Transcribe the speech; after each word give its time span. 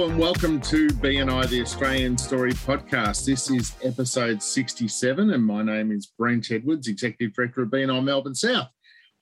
And 0.00 0.18
welcome 0.18 0.62
to 0.62 0.88
BNI, 0.88 1.50
the 1.50 1.60
Australian 1.60 2.16
Story 2.16 2.52
Podcast. 2.52 3.26
This 3.26 3.50
is 3.50 3.76
episode 3.84 4.42
67, 4.42 5.30
and 5.30 5.44
my 5.44 5.62
name 5.62 5.92
is 5.92 6.06
Brent 6.06 6.50
Edwards, 6.50 6.88
Executive 6.88 7.34
Director 7.34 7.64
of 7.64 7.68
BNI 7.68 8.02
Melbourne 8.02 8.34
South. 8.34 8.68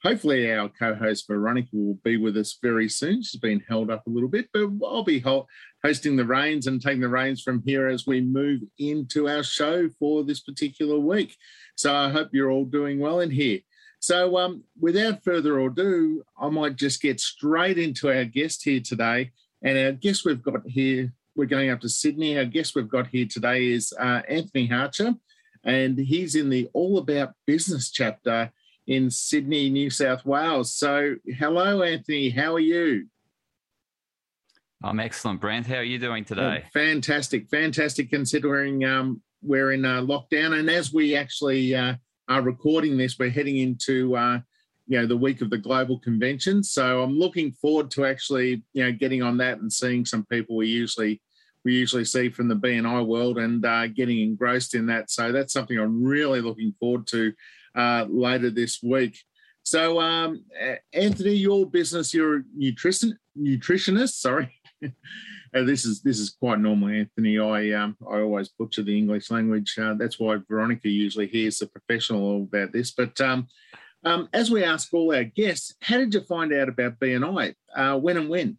Hopefully, 0.05 0.53
our 0.53 0.69
co 0.69 0.95
host 0.95 1.27
Veronica 1.27 1.71
will 1.73 1.99
be 2.05 2.17
with 2.17 2.37
us 2.37 2.59
very 2.63 2.89
soon. 2.89 3.25
She's 3.25 3.41
been 3.41 3.59
held 3.69 3.91
up 3.91 4.07
a 4.07 4.11
little 4.11 4.29
bit, 4.29 4.51
but 4.55 4.69
I'll 4.87 5.03
be 5.03 5.19
hosting 5.85 6.15
the 6.15 6.25
reins 6.25 6.69
and 6.69 6.81
taking 6.81 7.01
the 7.01 7.09
reins 7.09 7.43
from 7.43 7.61
here 7.67 7.89
as 7.89 8.07
we 8.07 8.21
move 8.21 8.61
into 8.79 9.29
our 9.29 9.43
show 9.43 9.89
for 9.99 10.23
this 10.23 10.41
particular 10.41 11.01
week. 11.01 11.35
So 11.75 11.93
I 11.93 12.11
hope 12.11 12.29
you're 12.33 12.53
all 12.53 12.65
doing 12.65 13.01
well 13.01 13.19
in 13.19 13.33
here. 13.33 13.59
So, 13.99 14.39
um, 14.39 14.63
without 14.79 15.25
further 15.25 15.59
ado, 15.59 16.23
I 16.41 16.51
might 16.51 16.77
just 16.77 17.03
get 17.03 17.19
straight 17.19 17.79
into 17.79 18.17
our 18.17 18.25
guest 18.25 18.63
here 18.63 18.79
today. 18.79 19.33
And 19.63 19.79
our 19.79 19.93
guest 19.93 20.25
we've 20.25 20.43
got 20.43 20.67
here, 20.67 21.13
we're 21.35 21.47
going 21.47 21.71
up 21.71 21.81
to 21.81 21.89
Sydney. 21.89 22.39
Our 22.39 22.45
guest 22.45 22.75
we've 22.75 22.89
got 22.89 23.09
here 23.09 23.27
today 23.27 23.73
is 23.73 23.93
uh, 23.99 24.23
Anthony 24.29 24.69
Harcher, 24.69 25.17
and 25.65 25.99
he's 25.99 26.35
in 26.35 26.49
the 26.49 26.69
All 26.73 26.99
About 26.99 27.33
Business 27.47 27.91
chapter 27.91 28.53
in 28.87 29.11
Sydney, 29.11 29.69
New 29.69 29.91
South 29.91 30.25
Wales. 30.25 30.75
So, 30.75 31.17
hello, 31.27 31.83
Anthony. 31.83 32.31
How 32.31 32.55
are 32.55 32.61
you? 32.61 33.07
I'm 34.83 35.01
excellent, 35.01 35.41
Brent. 35.41 35.67
How 35.67 35.77
are 35.77 35.83
you 35.83 35.99
doing 35.99 36.25
today? 36.25 36.63
Oh, 36.65 36.69
fantastic, 36.73 37.51
fantastic. 37.51 38.11
Considering 38.11 38.85
um, 38.85 39.21
we're 39.43 39.73
in 39.73 39.85
uh, 39.85 40.03
lockdown, 40.03 40.59
and 40.59 40.71
as 40.71 40.93
we 40.93 41.17
actually 41.17 41.75
uh, 41.75 41.95
are 42.29 42.43
recording 42.43 42.97
this, 42.97 43.19
we're 43.19 43.31
heading 43.31 43.59
into 43.59 44.17
uh, 44.17 44.39
you 44.89 44.99
know 44.99 45.07
the 45.07 45.17
week 45.17 45.43
of 45.43 45.51
the 45.51 45.59
global 45.59 45.99
convention. 46.01 46.63
So 46.63 47.03
I'm 47.03 47.19
looking 47.19 47.53
forward 47.53 47.91
to 47.93 48.07
actually 48.07 48.63
you 48.73 48.85
know 48.85 48.93
getting 48.93 49.23
on 49.23 49.37
that 49.39 49.59
and 49.59 49.73
seeing 49.73 50.05
some 50.05 50.25
people 50.27 50.57
we 50.57 50.69
usually 50.69 51.21
we 51.65 51.75
usually 51.75 52.05
see 52.05 52.31
from 52.31 52.49
the 52.49 52.57
BNI 52.57 53.07
world 53.07 53.39
and 53.39 53.65
uh, 53.65 53.87
getting 53.89 54.21
engrossed 54.21 54.75
in 54.75 54.87
that. 54.87 55.11
So 55.11 55.33
that's 55.33 55.53
something 55.53 55.79
I'm 55.79 56.03
really 56.03 56.41
looking 56.41 56.75
forward 56.81 57.07
to 57.09 57.33
uh, 57.75 58.07
later 58.09 58.51
this 58.51 58.83
week. 58.83 59.19
So 59.63 60.01
um, 60.01 60.45
Anthony, 60.95 61.35
your 61.35 61.67
business, 61.67 62.15
you're 62.15 62.39
a 62.39 62.43
nutrition 62.57 63.19
nutritionist. 63.39 64.15
Sorry. 64.21 64.55
Uh, 65.55 65.63
this 65.63 65.87
is 65.87 66.03
this 66.03 66.19
is 66.19 66.29
quite 66.29 66.59
normal, 66.59 66.91
Anthony. 66.91 67.39
I 67.39 67.73
um, 67.73 67.97
I 68.07 68.21
always 68.21 68.51
butcher 68.51 68.83
the 68.83 68.97
English 68.97 69.31
language. 69.31 69.79
Uh, 69.79 69.95
that's 69.95 70.21
why 70.21 70.37
Veronica 70.47 70.91
usually 70.91 71.27
hears 71.27 71.59
the 71.59 71.67
professional 71.67 72.43
about 72.43 72.71
this. 72.71 72.91
But 72.91 73.19
um, 73.23 73.49
um, 74.05 74.29
as 74.33 74.51
we 74.51 74.65
ask 74.65 74.93
all 74.93 75.15
our 75.15 75.25
guests, 75.25 75.75
how 75.81 75.99
did 75.99 76.15
you 76.15 76.21
find 76.23 76.53
out 76.53 76.69
about 76.69 76.99
BNI? 76.99 77.55
Uh, 77.75 77.99
when 77.99 78.17
and 78.17 78.29
when? 78.29 78.59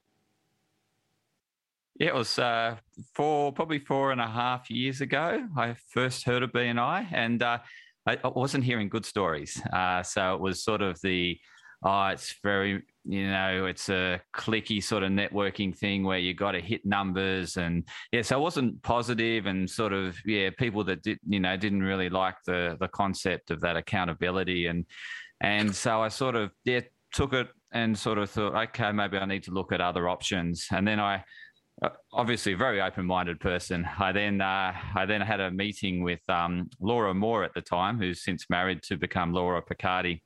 Yeah, 2.00 2.08
it 2.08 2.16
was 2.16 2.40
uh, 2.40 2.78
four, 3.14 3.52
probably 3.52 3.80
four 3.80 4.12
and 4.12 4.22
a 4.22 4.28
half 4.28 4.70
years 4.70 5.02
ago. 5.02 5.46
I 5.58 5.76
first 5.90 6.26
heard 6.26 6.44
of 6.44 6.52
BNI, 6.52 7.08
and 7.12 7.44
uh, 7.44 7.58
I, 8.08 8.18
I, 8.24 8.28
wasn't 8.30 8.64
hearing 8.64 8.88
good 8.88 9.06
stories. 9.06 9.62
Uh, 9.74 10.02
so 10.04 10.34
it 10.34 10.40
was 10.40 10.64
sort 10.64 10.82
of 10.82 10.98
the, 11.02 11.38
oh, 11.84 12.08
it's 12.08 12.36
very, 12.42 12.84
you 13.04 13.30
know, 13.30 13.66
it's 13.66 13.90
a 13.90 14.22
clicky 14.34 14.82
sort 14.82 15.04
of 15.04 15.12
networking 15.12 15.78
thing 15.78 16.06
where 16.06 16.20
you 16.20 16.34
got 16.34 16.54
to 16.54 16.62
hit 16.62 16.86
numbers, 16.86 17.58
and 17.58 17.86
yeah, 18.14 18.22
so 18.22 18.38
it 18.38 18.42
wasn't 18.44 18.82
positive, 18.82 19.46
and 19.46 19.70
sort 19.70 19.92
of 19.92 20.18
yeah, 20.26 20.52
people 20.58 20.86
that 20.86 21.02
did, 21.04 21.20
you 21.28 21.42
know, 21.42 21.58
didn't 21.58 21.84
really 21.84 22.10
like 22.10 22.36
the 22.46 22.78
the 22.80 22.88
concept 22.88 23.52
of 23.52 23.60
that 23.60 23.76
accountability 23.76 24.68
and 24.68 24.86
and 25.42 25.74
so 25.76 26.02
I 26.02 26.10
sort 26.10 26.36
of 26.36 26.52
yeah, 26.66 26.82
took 27.14 27.34
it 27.34 27.48
and 27.72 27.98
sort 27.98 28.18
of 28.18 28.30
thought, 28.30 28.56
okay, 28.56 28.92
maybe 28.92 29.18
I 29.18 29.26
need 29.26 29.44
to 29.44 29.52
look 29.52 29.72
at 29.72 29.82
other 29.82 30.10
options. 30.10 30.68
And 30.72 30.88
then 30.88 31.00
I, 31.00 31.24
uh, 31.82 31.90
obviously 32.12 32.54
a 32.54 32.58
very 32.58 32.82
open-minded 32.82 33.40
person. 33.40 33.88
I 34.00 34.12
then 34.12 34.42
uh, 34.42 34.74
I 34.96 35.06
then 35.06 35.22
had 35.22 35.40
a 35.40 35.52
meeting 35.52 36.04
with 36.04 36.20
um, 36.28 36.70
Laura 36.80 37.14
Moore 37.14 37.44
at 37.44 37.54
the 37.54 37.62
time, 37.62 38.00
who's 38.00 38.24
since 38.24 38.46
married 38.50 38.82
to 38.84 38.98
become 38.98 39.34
Laura 39.34 39.62
Picardi, 39.62 40.22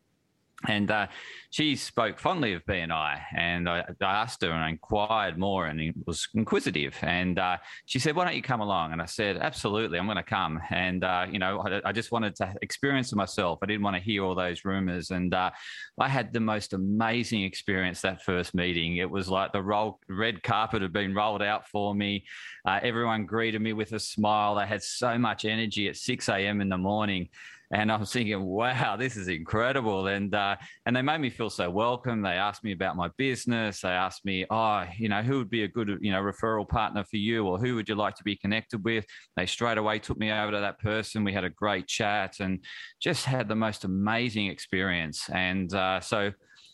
and 0.67 0.89
uh, 0.89 1.07
she 1.49 1.75
spoke 1.75 2.19
fondly 2.19 2.53
of 2.53 2.65
BNI, 2.65 3.21
and 3.35 3.69
I, 3.69 3.83
I, 4.01 4.05
asked 4.05 4.41
her 4.41 4.49
and 4.49 4.63
I 4.63 4.69
inquired 4.69 5.37
more, 5.37 5.67
and 5.67 5.79
it 5.79 5.95
was 6.05 6.27
inquisitive. 6.33 6.95
And 7.01 7.37
uh, 7.37 7.57
she 7.85 7.99
said, 7.99 8.15
"Why 8.15 8.25
don't 8.25 8.35
you 8.35 8.41
come 8.41 8.61
along?" 8.61 8.91
And 8.91 9.01
I 9.01 9.05
said, 9.05 9.37
"Absolutely, 9.37 9.99
I'm 9.99 10.05
going 10.05 10.17
to 10.17 10.23
come." 10.23 10.59
And 10.69 11.03
uh, 11.03 11.27
you 11.29 11.39
know, 11.39 11.59
I, 11.59 11.89
I, 11.89 11.91
just 11.91 12.11
wanted 12.11 12.35
to 12.37 12.53
experience 12.61 13.11
it 13.11 13.17
myself. 13.17 13.59
I 13.61 13.65
didn't 13.65 13.83
want 13.83 13.97
to 13.97 14.01
hear 14.01 14.23
all 14.23 14.35
those 14.35 14.65
rumors, 14.65 15.11
and 15.11 15.33
uh, 15.33 15.51
I 15.99 16.07
had 16.07 16.33
the 16.33 16.39
most 16.39 16.73
amazing 16.73 17.43
experience 17.43 18.01
that 18.01 18.23
first 18.23 18.55
meeting. 18.55 18.97
It 18.97 19.09
was 19.09 19.29
like 19.29 19.51
the 19.51 19.61
roll, 19.61 19.99
red 20.09 20.41
carpet 20.43 20.81
had 20.81 20.93
been 20.93 21.13
rolled 21.13 21.41
out 21.41 21.67
for 21.67 21.93
me. 21.93 22.25
Uh, 22.65 22.79
everyone 22.81 23.25
greeted 23.25 23.61
me 23.61 23.73
with 23.73 23.91
a 23.91 23.99
smile. 23.99 24.55
They 24.55 24.65
had 24.65 24.81
so 24.81 25.17
much 25.17 25.45
energy 25.45 25.89
at 25.89 25.97
6 25.97 26.29
a.m. 26.29 26.61
in 26.61 26.69
the 26.69 26.77
morning 26.77 27.29
and 27.73 27.91
I 27.91 27.97
was 27.97 28.13
thinking, 28.13 28.39
wow, 28.43 28.95
this 28.97 29.17
is 29.17 29.27
incredible. 29.27 30.05
And 30.07 30.33
uh, 30.35 30.57
and 30.85 30.95
they 30.95 31.01
made 31.01 31.19
me 31.19 31.31
feel 31.31 31.49
so 31.49 31.69
welcome. 31.71 32.21
They 32.21 32.29
asked 32.29 32.63
me 32.63 32.71
about 32.71 32.95
my 32.95 33.09
business. 33.17 33.81
They 33.81 33.89
asked 33.89 34.23
me, 34.25 34.45
oh, 34.51 34.85
you 34.95 35.09
know, 35.09 35.23
who 35.23 35.39
would 35.39 35.49
be 35.49 35.63
a 35.63 35.67
good, 35.67 35.97
you 35.99 36.11
know, 36.11 36.21
referral 36.21 36.69
partner 36.69 37.03
for 37.03 37.17
you, 37.17 37.47
or 37.47 37.57
who 37.57 37.75
would 37.75 37.89
you 37.89 37.95
like 37.95 38.15
to 38.15 38.23
be 38.23 38.35
connected 38.35 38.83
with? 38.83 39.05
They 39.35 39.47
straight 39.47 39.79
away 39.79 39.97
took 39.97 40.19
me 40.19 40.31
over 40.31 40.51
to 40.51 40.59
that 40.59 40.79
person. 40.79 41.23
We 41.23 41.33
had 41.33 41.43
a 41.43 41.49
great 41.49 41.87
chat 41.87 42.35
and 42.39 42.63
just 43.01 43.25
had 43.25 43.47
the 43.47 43.55
most 43.55 43.85
amazing 43.85 44.47
experience. 44.47 45.27
And 45.31 45.73
uh, 45.73 45.99
so 45.99 46.31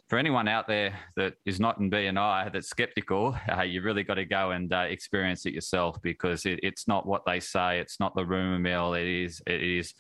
for 0.10 0.18
anyone 0.18 0.48
out 0.48 0.68
there 0.68 0.98
that 1.16 1.36
is 1.46 1.60
not 1.60 1.78
in 1.78 1.92
BNI 1.92 2.52
that's 2.52 2.68
skeptical, 2.68 3.38
uh, 3.56 3.62
you 3.62 3.84
really 3.84 4.04
got 4.04 4.16
to 4.16 4.26
go 4.26 4.52
and 4.52 4.74
uh, 4.74 4.80
experience 4.90 5.46
it 5.46 5.54
yourself 5.54 6.02
because 6.02 6.46
it, 6.48 6.60
it's 6.64 6.88
not 6.88 7.06
what 7.06 7.22
they 7.28 7.40
say. 7.40 7.80
It's 7.80 8.00
not 8.00 8.16
the 8.16 8.26
rumor 8.26 8.58
mill. 8.58 8.96
It 8.96 9.08
is. 9.08 9.40
It 9.46 9.62
is 9.62 9.94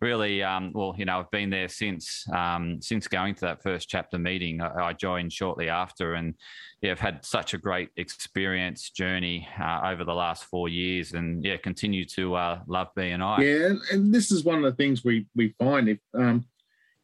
really. 0.00 0.42
Um, 0.42 0.72
well, 0.74 0.94
you 0.96 1.04
know, 1.04 1.20
I've 1.20 1.30
been 1.30 1.50
there 1.50 1.68
since 1.68 2.24
um, 2.32 2.80
since 2.80 3.08
going 3.08 3.34
to 3.36 3.40
that 3.42 3.62
first 3.62 3.88
chapter 3.88 4.18
meeting. 4.18 4.60
I, 4.60 4.88
I, 4.88 4.92
joined 4.92 5.32
shortly 5.32 5.68
after, 5.68 6.14
and 6.14 6.34
yeah, 6.82 6.92
I've 6.92 7.00
had 7.00 7.24
such 7.24 7.54
a 7.54 7.58
great 7.58 7.90
experience 7.96 8.90
journey 8.90 9.48
uh, 9.60 9.80
over 9.84 10.04
the 10.04 10.14
last 10.14 10.44
four 10.44 10.68
years, 10.68 11.12
and 11.12 11.44
yeah, 11.44 11.56
continue 11.56 12.04
to 12.16 12.34
uh, 12.34 12.60
love 12.66 12.88
BNI. 12.96 13.38
Yeah, 13.38 13.76
and, 13.92 14.14
this 14.14 14.30
is 14.30 14.44
one 14.44 14.56
of 14.56 14.64
the 14.64 14.76
things 14.76 15.04
we 15.04 15.26
we 15.34 15.54
find 15.58 15.88
if. 15.88 15.98
Um, 16.14 16.44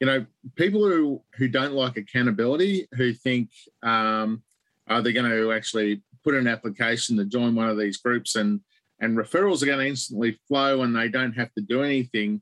you 0.01 0.07
know, 0.07 0.27
people 0.57 0.81
who 0.81 1.23
who 1.37 1.47
don't 1.47 1.75
like 1.75 1.97
accountability, 1.97 2.89
who 2.97 3.13
think 3.13 3.51
um, 3.85 4.43
are 4.89 5.01
they 5.01 5.13
going 5.13 5.31
to 5.31 5.53
actually 5.53 6.03
put 6.25 6.35
an 6.35 6.49
application 6.49 7.17
to 7.17 7.25
join 7.25 7.55
one 7.55 7.69
of 7.69 7.79
these 7.79 7.99
groups 7.99 8.35
and 8.35 8.61
and 9.01 9.17
referrals 9.17 9.63
are 9.63 9.67
going 9.67 9.81
to 9.81 9.87
instantly 9.87 10.39
flow 10.49 10.83
and 10.83 10.95
they 10.95 11.09
don't 11.09 11.33
have 11.33 11.53
to 11.55 11.61
do 11.61 11.83
anything, 11.83 12.41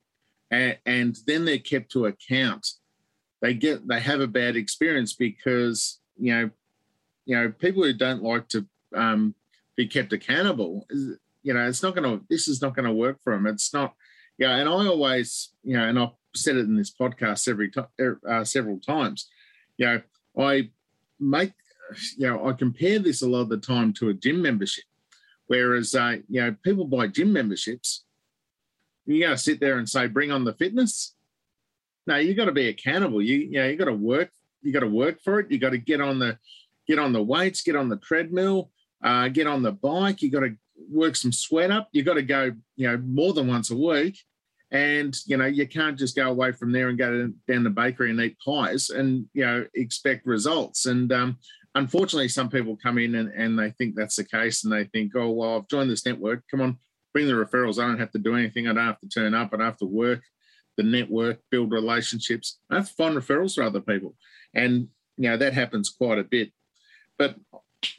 and, 0.51 0.79
and 0.87 1.17
then 1.27 1.45
they're 1.45 1.59
kept 1.59 1.93
to 1.93 2.07
account. 2.07 2.67
They 3.41 3.55
get 3.55 3.87
they 3.89 4.01
have 4.01 4.21
a 4.21 4.27
bad 4.27 4.57
experience 4.57 5.15
because 5.15 6.01
you 6.19 6.33
know, 6.33 6.51
you 7.25 7.37
know, 7.37 7.51
people 7.59 7.83
who 7.83 7.93
don't 7.93 8.23
like 8.23 8.49
to 8.49 8.67
um, 8.95 9.35
be 9.77 9.87
kept 9.87 10.13
accountable, 10.13 10.87
you 11.43 11.55
know, 11.55 11.67
it's 11.67 11.83
not 11.83 11.95
going 11.95 12.19
to. 12.19 12.25
This 12.29 12.49
is 12.49 12.61
not 12.61 12.75
going 12.75 12.87
to 12.87 12.93
work 12.93 13.19
for 13.23 13.33
them. 13.33 13.47
It's 13.47 13.73
not. 13.73 13.95
Yeah, 14.39 14.57
and 14.57 14.69
I 14.69 14.73
always, 14.73 15.51
you 15.63 15.77
know, 15.77 15.85
and 15.85 15.99
I've 15.99 16.11
said 16.35 16.57
it 16.57 16.61
in 16.67 16.77
this 16.77 16.91
podcast 16.91 17.49
every 17.49 17.71
time, 17.71 17.87
er, 18.01 18.19
uh, 18.29 18.45
several 18.45 18.79
times. 18.79 19.29
You 19.77 19.87
know, 19.87 20.03
I 20.39 20.71
make, 21.19 21.53
you 22.17 22.29
know, 22.29 22.49
I 22.49 22.53
compare 22.53 22.99
this 22.99 23.23
a 23.23 23.29
lot 23.29 23.43
of 23.43 23.49
the 23.51 23.59
time 23.59 23.93
to 23.95 24.09
a 24.09 24.15
gym 24.15 24.41
membership, 24.41 24.85
whereas, 25.47 25.95
uh, 25.95 26.17
you 26.29 26.41
know, 26.41 26.57
people 26.63 26.87
buy 26.87 27.07
gym 27.07 27.33
memberships. 27.33 28.05
You 29.07 29.23
got 29.23 29.31
to 29.31 29.39
sit 29.39 29.61
there 29.61 29.79
and 29.79 29.89
say, 29.89 30.07
"Bring 30.07 30.31
on 30.31 30.45
the 30.45 30.55
fitness." 30.55 31.15
No, 32.07 32.17
you 32.17 32.35
got 32.35 32.47
to 32.47 32.53
be 32.53 32.69
accountable. 32.69 33.23
You, 33.23 33.37
you 33.39 33.53
know, 33.53 33.69
you 33.69 33.77
got 33.77 33.85
to 33.87 33.93
work. 33.93 34.31
You 34.63 34.73
got 34.73 34.81
to 34.81 34.89
work 34.89 35.21
for 35.23 35.41
it. 35.41 35.51
You 35.51 35.59
got 35.59 35.71
to 35.71 35.79
get 35.79 36.01
on 36.01 36.19
the, 36.19 36.39
get 36.89 36.99
on 36.99 37.13
the 37.13 37.23
weights, 37.23 37.63
get 37.63 37.77
on 37.77 37.89
the 37.89 37.99
treadmill, 37.99 38.71
uh, 39.05 39.29
get 39.29 39.47
on 39.47 39.63
the 39.63 39.73
bike. 39.73 40.23
You 40.23 40.31
got 40.31 40.41
to 40.41 40.57
work 40.91 41.15
some 41.15 41.33
sweat 41.33 41.71
up. 41.71 41.89
You 41.93 42.03
got 42.03 42.15
to 42.15 42.23
go, 42.23 42.53
you 42.77 42.89
know, 42.89 42.97
more 42.99 43.33
than 43.33 43.49
once 43.49 43.71
a 43.71 43.77
week 43.77 44.19
and 44.73 45.17
you 45.27 45.37
know 45.37 45.47
you 45.47 45.67
can't 45.67 45.99
just 45.99 46.15
go 46.15 46.29
away 46.29 46.53
from 46.53 46.71
there 46.71 46.91
and 46.91 46.99
go 46.99 47.29
down 47.49 47.65
the 47.65 47.71
bakery 47.71 48.11
and 48.11 48.21
eat 48.21 48.37
pies 48.39 48.91
and 48.91 49.27
you 49.35 49.45
know 49.45 49.67
expect 49.75 50.25
results 50.25 50.87
and 50.87 51.13
um, 51.13 51.37
unfortunately, 51.75 52.29
some 52.29 52.49
people 52.49 52.77
come 52.77 52.99
in 52.99 53.15
and, 53.15 53.33
and 53.35 53.59
they 53.59 53.71
think 53.71 53.95
that's 53.95 54.17
the 54.17 54.25
case 54.25 54.65
and 54.65 54.73
they 54.73 54.85
think, 54.85 55.13
oh, 55.15 55.31
well, 55.31 55.57
I've 55.57 55.69
joined 55.69 55.91
this 55.91 56.07
network. 56.07 56.43
Come 56.51 56.61
on, 56.61 56.79
bring 57.13 57.27
the 57.27 57.33
referrals. 57.33 57.83
I 57.83 57.87
don't 57.87 57.99
have 57.99 58.13
to 58.13 58.19
do 58.19 58.37
anything. 58.37 58.69
I 58.69 58.73
don't 58.73 58.87
have 58.87 59.01
to 59.01 59.09
turn 59.09 59.35
up. 59.35 59.51
I 59.53 59.57
don't 59.57 59.67
have 59.67 59.79
to 59.79 59.87
work 59.87 60.23
the 60.77 60.83
network, 60.83 61.41
build 61.51 61.73
relationships. 61.73 62.59
I 62.71 62.77
have 62.77 62.89
to 62.89 62.95
find 62.95 63.17
referrals 63.17 63.55
for 63.55 63.63
other 63.63 63.81
people. 63.81 64.15
And, 64.55 64.89
you 65.17 65.29
know, 65.29 65.37
that 65.37 65.53
happens 65.53 65.91
quite 65.91 66.19
a 66.19 66.25
bit. 66.25 66.53
But, 67.19 67.37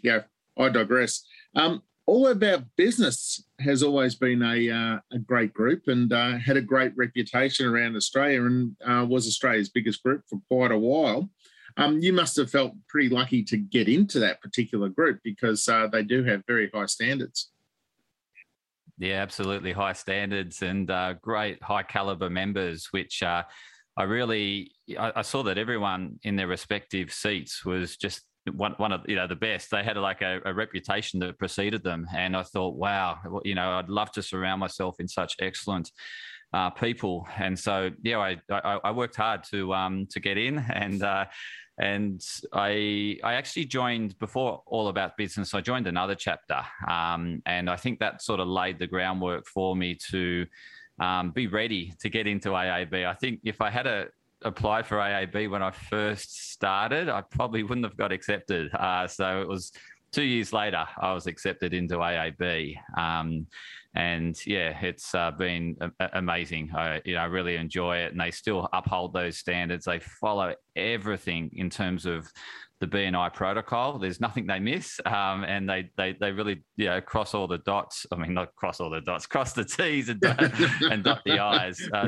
yeah, 0.02 0.22
I 0.58 0.70
digress. 0.70 1.24
Um, 1.56 1.84
all 2.08 2.28
About 2.28 2.64
Business 2.76 3.44
has 3.60 3.84
always 3.84 4.16
been 4.16 4.42
a, 4.42 4.70
uh, 4.70 5.00
a 5.14 5.20
great 5.20 5.54
group 5.54 5.84
and 5.88 6.12
uh, 6.12 6.38
had 6.38 6.58
a 6.58 6.62
great 6.62 6.94
reputation 6.98 7.68
around 7.68 7.96
Australia 7.96 8.44
and 8.44 8.76
uh, 8.86 9.06
was 9.08 9.28
Australia's 9.28 9.70
biggest 9.70 10.02
group 10.02 10.24
for 10.28 10.42
quite 10.50 10.72
a 10.72 10.78
while. 10.78 11.30
Um, 11.78 12.00
you 12.00 12.12
must 12.12 12.36
have 12.38 12.52
felt 12.52 12.74
pretty 12.90 13.10
lucky 13.10 13.44
to 13.44 13.58
get 13.58 13.88
into 13.88 14.20
that 14.20 14.42
particular 14.42 14.90
group 14.90 15.20
because 15.24 15.70
uh, 15.70 15.88
they 15.88 16.04
do 16.04 16.24
have 16.24 16.44
very 16.48 16.70
high 16.74 16.88
standards. 16.88 17.52
Yeah, 19.02 19.24
absolutely 19.24 19.72
high 19.72 19.94
standards 19.94 20.62
and 20.62 20.92
uh, 20.92 21.14
great 21.24 21.62
high 21.64 21.82
caliber 21.82 22.30
members, 22.30 22.90
which 22.92 23.24
uh, 23.24 23.42
I 23.98 24.04
really 24.04 24.74
I, 24.96 25.12
I, 25.16 25.22
saw 25.24 25.42
that 25.42 25.58
everyone 25.58 26.20
in 26.22 26.36
their 26.36 26.46
respective 26.46 27.12
seats 27.12 27.66
was 27.66 27.98
just 27.98 28.22
one 28.54 28.76
one 28.78 28.92
of 28.92 29.02
you 29.08 29.16
know 29.16 29.26
the 29.26 29.36
best. 29.36 29.72
They 29.72 29.84
had 29.84 29.98
like 29.98 30.22
a, 30.22 30.40
a 30.46 30.54
reputation 30.54 31.20
that 31.22 31.40
preceded 31.40 31.84
them, 31.84 32.06
and 32.16 32.38
I 32.38 32.44
thought, 32.44 32.76
wow, 32.76 33.18
you 33.44 33.56
know, 33.56 33.72
I'd 33.72 33.90
love 33.90 34.12
to 34.12 34.22
surround 34.22 34.60
myself 34.60 34.98
in 35.00 35.08
such 35.08 35.36
excellent 35.42 35.90
uh, 36.54 36.70
people. 36.70 37.28
And 37.38 37.58
so, 37.58 37.92
yeah, 38.04 38.20
I, 38.20 38.38
I, 38.50 38.80
I 38.84 38.92
worked 38.92 39.16
hard 39.16 39.44
to 39.46 39.74
um, 39.74 40.08
to 40.12 40.20
get 40.20 40.38
in, 40.38 40.58
and 40.58 41.04
uh, 41.04 41.26
and 41.78 42.24
I 42.54 43.18
I 43.24 43.34
actually 43.34 43.66
joined 43.66 44.18
before 44.20 44.62
all 44.66 44.90
about 44.90 45.18
business. 45.18 45.54
I 45.54 45.62
joined 45.62 45.88
another 45.88 46.16
chapter, 46.16 46.62
um, 46.90 47.42
and 47.46 47.70
I 47.70 47.76
think 47.76 48.00
that 48.00 48.22
sort 48.22 48.40
of 48.40 48.48
laid 48.48 48.80
the 48.80 48.88
groundwork 48.88 49.48
for 49.48 49.76
me 49.76 49.98
to 50.12 50.46
um, 51.00 51.32
be 51.32 51.48
ready 51.48 51.94
to 52.00 52.10
get 52.10 52.28
into 52.28 52.50
AAB. 52.50 53.06
I 53.06 53.14
think 53.16 53.40
if 53.44 53.62
I 53.62 53.70
had 53.70 53.88
a 53.88 54.08
applied 54.44 54.86
for 54.88 54.98
AAB 54.98 55.50
when 55.50 55.62
I 55.62 55.72
first 55.72 56.52
started, 56.52 57.10
I 57.10 57.22
probably 57.22 57.64
wouldn't 57.64 57.86
have 57.86 57.98
got 57.98 58.12
accepted. 58.12 58.74
Uh, 58.74 59.08
so 59.08 59.42
it 59.42 59.48
was 59.48 59.72
two 60.12 60.24
years 60.24 60.52
later 60.52 60.86
I 61.00 61.14
was 61.14 61.28
accepted 61.28 61.74
into 61.74 61.98
AAB. 61.98 62.76
Um, 62.98 63.48
and 63.94 64.36
yeah, 64.46 64.78
it's 64.82 65.14
uh, 65.14 65.32
been 65.32 65.76
a- 66.00 66.10
amazing. 66.14 66.72
I 66.74 67.02
you 67.04 67.16
know 67.16 67.22
I 67.22 67.26
really 67.26 67.56
enjoy 67.56 67.98
it, 67.98 68.12
and 68.12 68.22
they 68.22 68.32
still 68.32 68.70
uphold 68.74 69.14
those 69.14 69.38
standards. 69.38 69.86
They 69.86 70.00
follow 70.00 70.54
everything 70.76 71.50
in 71.54 71.70
terms 71.70 72.06
of 72.06 72.32
the 72.82 72.88
BNI 72.88 73.32
protocol. 73.34 74.00
There's 74.00 74.20
nothing 74.20 74.48
they 74.48 74.60
miss, 74.60 75.00
um, 75.06 75.44
and 75.44 75.70
they 75.70 75.90
they 75.98 76.18
they 76.20 76.32
really 76.32 76.64
you 76.76 76.88
know 76.88 77.00
cross 77.00 77.36
all 77.36 77.48
the 77.48 77.60
dots. 77.60 78.08
I 78.12 78.16
mean, 78.16 78.34
not 78.34 78.54
cross 78.56 78.82
all 78.82 78.90
the 78.90 79.02
dots, 79.02 79.28
cross 79.28 79.54
the 79.54 79.64
T's 79.64 80.10
and 80.10 80.20
dot, 80.20 80.42
and 80.92 81.04
dot 81.04 81.22
the 81.24 81.40
I's. 81.40 81.88
Uh, 81.94 82.08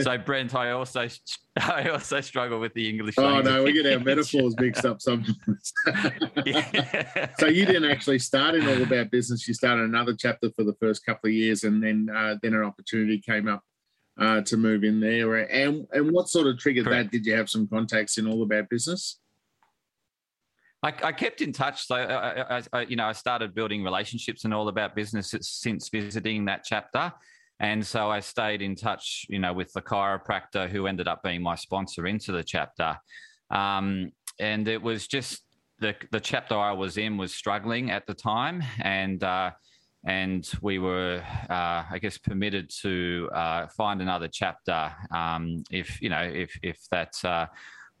so 0.00 0.18
Brent, 0.18 0.54
I 0.54 0.72
also 0.72 1.08
I 1.58 1.88
also 1.88 2.20
struggle 2.20 2.60
with 2.60 2.74
the 2.74 2.88
English. 2.88 3.14
Oh 3.18 3.40
no, 3.40 3.64
we 3.64 3.72
get 3.72 3.90
our 3.90 3.98
metaphors 4.04 4.54
mixed 4.60 4.84
up 4.84 5.00
sometimes. 5.00 5.72
yeah. 6.44 7.30
So 7.38 7.46
you 7.46 7.64
didn't 7.64 7.90
actually 7.90 8.18
start 8.18 8.54
in 8.54 8.68
all 8.68 8.82
about 8.82 9.10
business. 9.10 9.48
You 9.48 9.54
started 9.54 9.84
another 9.84 10.14
chapter 10.16 10.50
for 10.54 10.64
the 10.64 10.74
first 10.74 11.04
couple 11.04 11.28
of 11.28 11.34
years, 11.34 11.64
and 11.64 11.82
then 11.82 12.08
uh, 12.14 12.36
then 12.42 12.54
an 12.54 12.62
opportunity 12.62 13.18
came 13.18 13.48
up. 13.48 13.62
Uh, 14.18 14.42
to 14.42 14.58
move 14.58 14.84
in 14.84 15.00
there, 15.00 15.34
and 15.50 15.86
and 15.92 16.12
what 16.12 16.28
sort 16.28 16.46
of 16.46 16.58
triggered 16.58 16.84
Correct. 16.84 17.10
that? 17.10 17.16
Did 17.16 17.24
you 17.24 17.34
have 17.34 17.48
some 17.48 17.66
contacts 17.66 18.18
in 18.18 18.26
all 18.26 18.42
about 18.42 18.68
business? 18.68 19.18
I, 20.82 20.94
I, 21.02 21.12
kept 21.12 21.42
in 21.42 21.52
touch. 21.52 21.86
So, 21.86 21.96
I, 21.96 22.62
I, 22.72 22.82
you 22.82 22.96
know, 22.96 23.06
I 23.06 23.12
started 23.12 23.54
building 23.54 23.84
relationships 23.84 24.44
and 24.44 24.54
all 24.54 24.68
about 24.68 24.94
business 24.94 25.34
since 25.40 25.88
visiting 25.88 26.46
that 26.46 26.64
chapter. 26.64 27.12
And 27.60 27.86
so 27.86 28.10
I 28.10 28.20
stayed 28.20 28.62
in 28.62 28.74
touch, 28.74 29.26
you 29.28 29.38
know, 29.38 29.52
with 29.52 29.70
the 29.74 29.82
chiropractor 29.82 30.68
who 30.68 30.86
ended 30.86 31.06
up 31.06 31.22
being 31.22 31.42
my 31.42 31.54
sponsor 31.54 32.06
into 32.06 32.32
the 32.32 32.42
chapter. 32.42 32.96
Um, 33.50 34.12
and 34.38 34.66
it 34.66 34.80
was 34.80 35.06
just 35.06 35.42
the, 35.78 35.94
the 36.10 36.20
chapter 36.20 36.56
I 36.56 36.72
was 36.72 36.96
in 36.96 37.18
was 37.18 37.34
struggling 37.34 37.90
at 37.90 38.06
the 38.06 38.14
time. 38.14 38.62
And, 38.80 39.22
uh, 39.22 39.50
and 40.06 40.50
we 40.62 40.78
were, 40.78 41.22
uh, 41.50 41.84
I 41.90 41.98
guess, 42.00 42.16
permitted 42.16 42.70
to 42.80 43.28
uh, 43.34 43.66
find 43.66 44.00
another 44.00 44.28
chapter 44.28 44.92
um, 45.14 45.62
if, 45.70 46.00
you 46.00 46.08
know, 46.08 46.22
if, 46.22 46.58
if 46.62 46.78
that, 46.90 47.12
uh, 47.22 47.46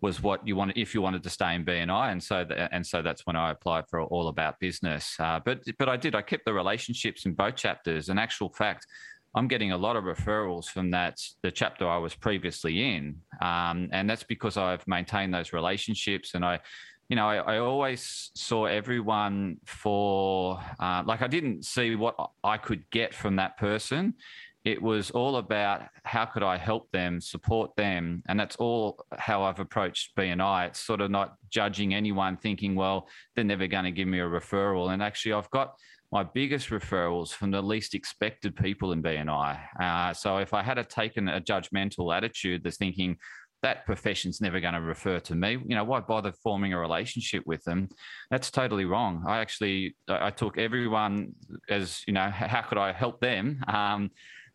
was 0.00 0.22
what 0.22 0.46
you 0.46 0.56
wanted 0.56 0.78
if 0.78 0.94
you 0.94 1.02
wanted 1.02 1.22
to 1.22 1.30
stay 1.30 1.54
in 1.54 1.64
BNI, 1.64 2.12
and 2.12 2.22
so 2.22 2.46
and 2.72 2.86
so 2.86 3.02
that's 3.02 3.26
when 3.26 3.36
I 3.36 3.50
applied 3.50 3.84
for 3.88 4.02
All 4.02 4.28
About 4.28 4.58
Business. 4.58 5.14
Uh, 5.18 5.40
but 5.44 5.62
but 5.78 5.88
I 5.88 5.96
did 5.96 6.14
I 6.14 6.22
kept 6.22 6.44
the 6.44 6.52
relationships 6.52 7.26
in 7.26 7.34
both 7.34 7.56
chapters. 7.56 8.08
In 8.08 8.18
actual 8.18 8.50
fact, 8.50 8.86
I'm 9.34 9.48
getting 9.48 9.72
a 9.72 9.76
lot 9.76 9.96
of 9.96 10.04
referrals 10.04 10.66
from 10.66 10.90
that 10.92 11.20
the 11.42 11.50
chapter 11.50 11.88
I 11.88 11.98
was 11.98 12.14
previously 12.14 12.94
in, 12.94 13.20
um, 13.40 13.88
and 13.92 14.08
that's 14.08 14.24
because 14.24 14.56
I've 14.56 14.86
maintained 14.88 15.34
those 15.34 15.52
relationships 15.52 16.34
and 16.34 16.44
I. 16.44 16.60
You 17.08 17.16
know, 17.16 17.26
I, 17.26 17.38
I 17.38 17.58
always 17.58 18.30
saw 18.36 18.66
everyone 18.66 19.56
for 19.66 20.60
uh, 20.78 21.02
like 21.04 21.22
I 21.22 21.26
didn't 21.26 21.64
see 21.64 21.96
what 21.96 22.14
I 22.44 22.56
could 22.56 22.88
get 22.90 23.14
from 23.14 23.34
that 23.34 23.58
person 23.58 24.14
it 24.64 24.80
was 24.80 25.10
all 25.10 25.36
about 25.36 25.82
how 26.04 26.26
could 26.26 26.42
I 26.42 26.58
help 26.58 26.90
them, 26.92 27.20
support 27.20 27.74
them, 27.76 28.22
and 28.28 28.38
that's 28.38 28.56
all 28.56 29.04
how 29.16 29.42
I've 29.42 29.60
approached 29.60 30.14
BNI. 30.16 30.68
It's 30.68 30.80
sort 30.80 31.00
of 31.00 31.10
not 31.10 31.34
judging 31.48 31.94
anyone, 31.94 32.36
thinking, 32.36 32.74
well, 32.74 33.08
they're 33.34 33.44
never 33.44 33.66
going 33.66 33.84
to 33.84 33.90
give 33.90 34.08
me 34.08 34.20
a 34.20 34.24
referral. 34.24 34.92
And 34.92 35.02
actually, 35.02 35.32
I've 35.32 35.50
got 35.50 35.74
my 36.12 36.24
biggest 36.24 36.68
referrals 36.68 37.32
from 37.32 37.50
the 37.52 37.62
least 37.62 37.94
expected 37.94 38.54
people 38.54 38.92
in 38.92 39.02
BNI. 39.02 39.60
Uh, 39.80 40.12
so 40.12 40.38
if 40.38 40.52
I 40.52 40.62
had 40.62 40.76
a, 40.76 40.84
taken 40.84 41.28
a 41.28 41.40
judgmental 41.40 42.14
attitude, 42.14 42.62
that's 42.62 42.76
thinking 42.76 43.16
that 43.62 43.84
profession's 43.84 44.40
never 44.40 44.58
going 44.58 44.74
to 44.74 44.80
refer 44.80 45.20
to 45.20 45.34
me. 45.34 45.58
You 45.66 45.76
know, 45.76 45.84
why 45.84 46.00
bother 46.00 46.32
forming 46.32 46.72
a 46.72 46.78
relationship 46.78 47.46
with 47.46 47.62
them? 47.64 47.88
That's 48.30 48.50
totally 48.50 48.86
wrong. 48.86 49.24
I 49.26 49.40
actually 49.40 49.96
I 50.08 50.30
took 50.30 50.58
everyone 50.58 51.34
as 51.68 52.02
you 52.06 52.14
know, 52.14 52.30
how 52.30 52.62
could 52.62 52.78
I 52.78 52.92
help 52.92 53.20
them? 53.20 53.62
Um, 53.68 54.10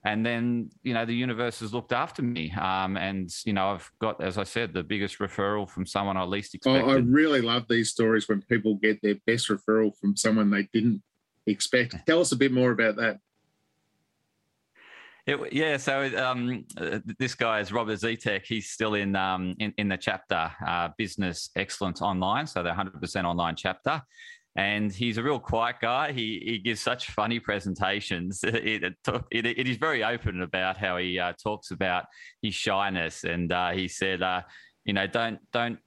and 0.06 0.26
then 0.26 0.70
you 0.84 0.94
know 0.94 1.06
the 1.06 1.14
universe 1.14 1.60
has 1.60 1.74
looked 1.74 1.92
after 1.92 2.22
me 2.22 2.52
um, 2.54 2.96
and 2.96 3.30
you 3.46 3.54
know 3.54 3.72
i've 3.72 3.92
got 4.00 4.22
as 4.24 4.38
i 4.38 4.44
said 4.44 4.72
the 4.72 4.84
biggest 4.84 5.20
referral 5.20 5.70
from 5.70 5.86
someone 5.86 6.16
i 6.16 6.24
least 6.24 6.56
expected 6.56 6.88
oh, 6.88 6.94
i 6.94 6.98
really 6.98 7.42
love 7.42 7.66
these 7.68 7.90
stories 7.90 8.30
when 8.30 8.42
people 8.44 8.76
get 8.76 9.02
their 9.02 9.16
best 9.26 9.50
referral 9.50 9.92
from 10.00 10.16
someone 10.16 10.50
they 10.50 10.70
didn't 10.72 11.02
expect. 11.48 11.96
Tell 12.06 12.22
us 12.22 12.32
a 12.32 12.36
bit 12.36 12.52
more 12.52 12.72
about 12.72 12.96
that. 12.98 13.20
It, 15.28 15.54
yeah, 15.54 15.78
so 15.78 16.04
um, 16.24 16.66
uh, 16.78 17.00
this 17.18 17.34
guy 17.34 17.60
is 17.60 17.72
Robert 17.72 17.98
Zetek. 18.00 18.46
He's 18.46 18.70
still 18.70 18.94
in 18.94 19.16
um, 19.16 19.56
in, 19.58 19.74
in 19.80 19.90
the 19.90 19.98
chapter 19.98 20.52
uh, 20.66 20.90
Business 21.00 21.50
Excellence 21.56 22.00
Online, 22.00 22.46
so 22.46 22.62
the 22.62 22.70
100% 22.70 23.24
online 23.24 23.56
chapter 23.56 24.04
and 24.56 24.92
he's 24.92 25.18
a 25.18 25.24
real 25.24 25.40
quiet 25.40 25.78
guy. 25.82 26.12
He 26.12 26.42
he 26.46 26.60
gives 26.60 26.82
such 26.82 27.12
funny 27.12 27.40
presentations. 27.40 28.44
It, 28.56 28.84
it, 28.84 28.94
it, 29.32 29.46
it 29.46 29.68
is 29.68 29.78
very 29.78 30.04
open 30.04 30.42
about 30.42 30.78
how 30.78 30.98
he 30.98 31.20
uh, 31.20 31.34
talks 31.42 31.72
about 31.72 32.06
his 32.42 32.54
shyness, 32.54 33.24
and 33.24 33.52
uh, 33.52 33.72
he 33.72 33.88
said, 33.88 34.22
uh, 34.22 34.42
you 34.86 34.94
know, 34.94 35.08
don't 35.08 35.40
don't 35.52 35.80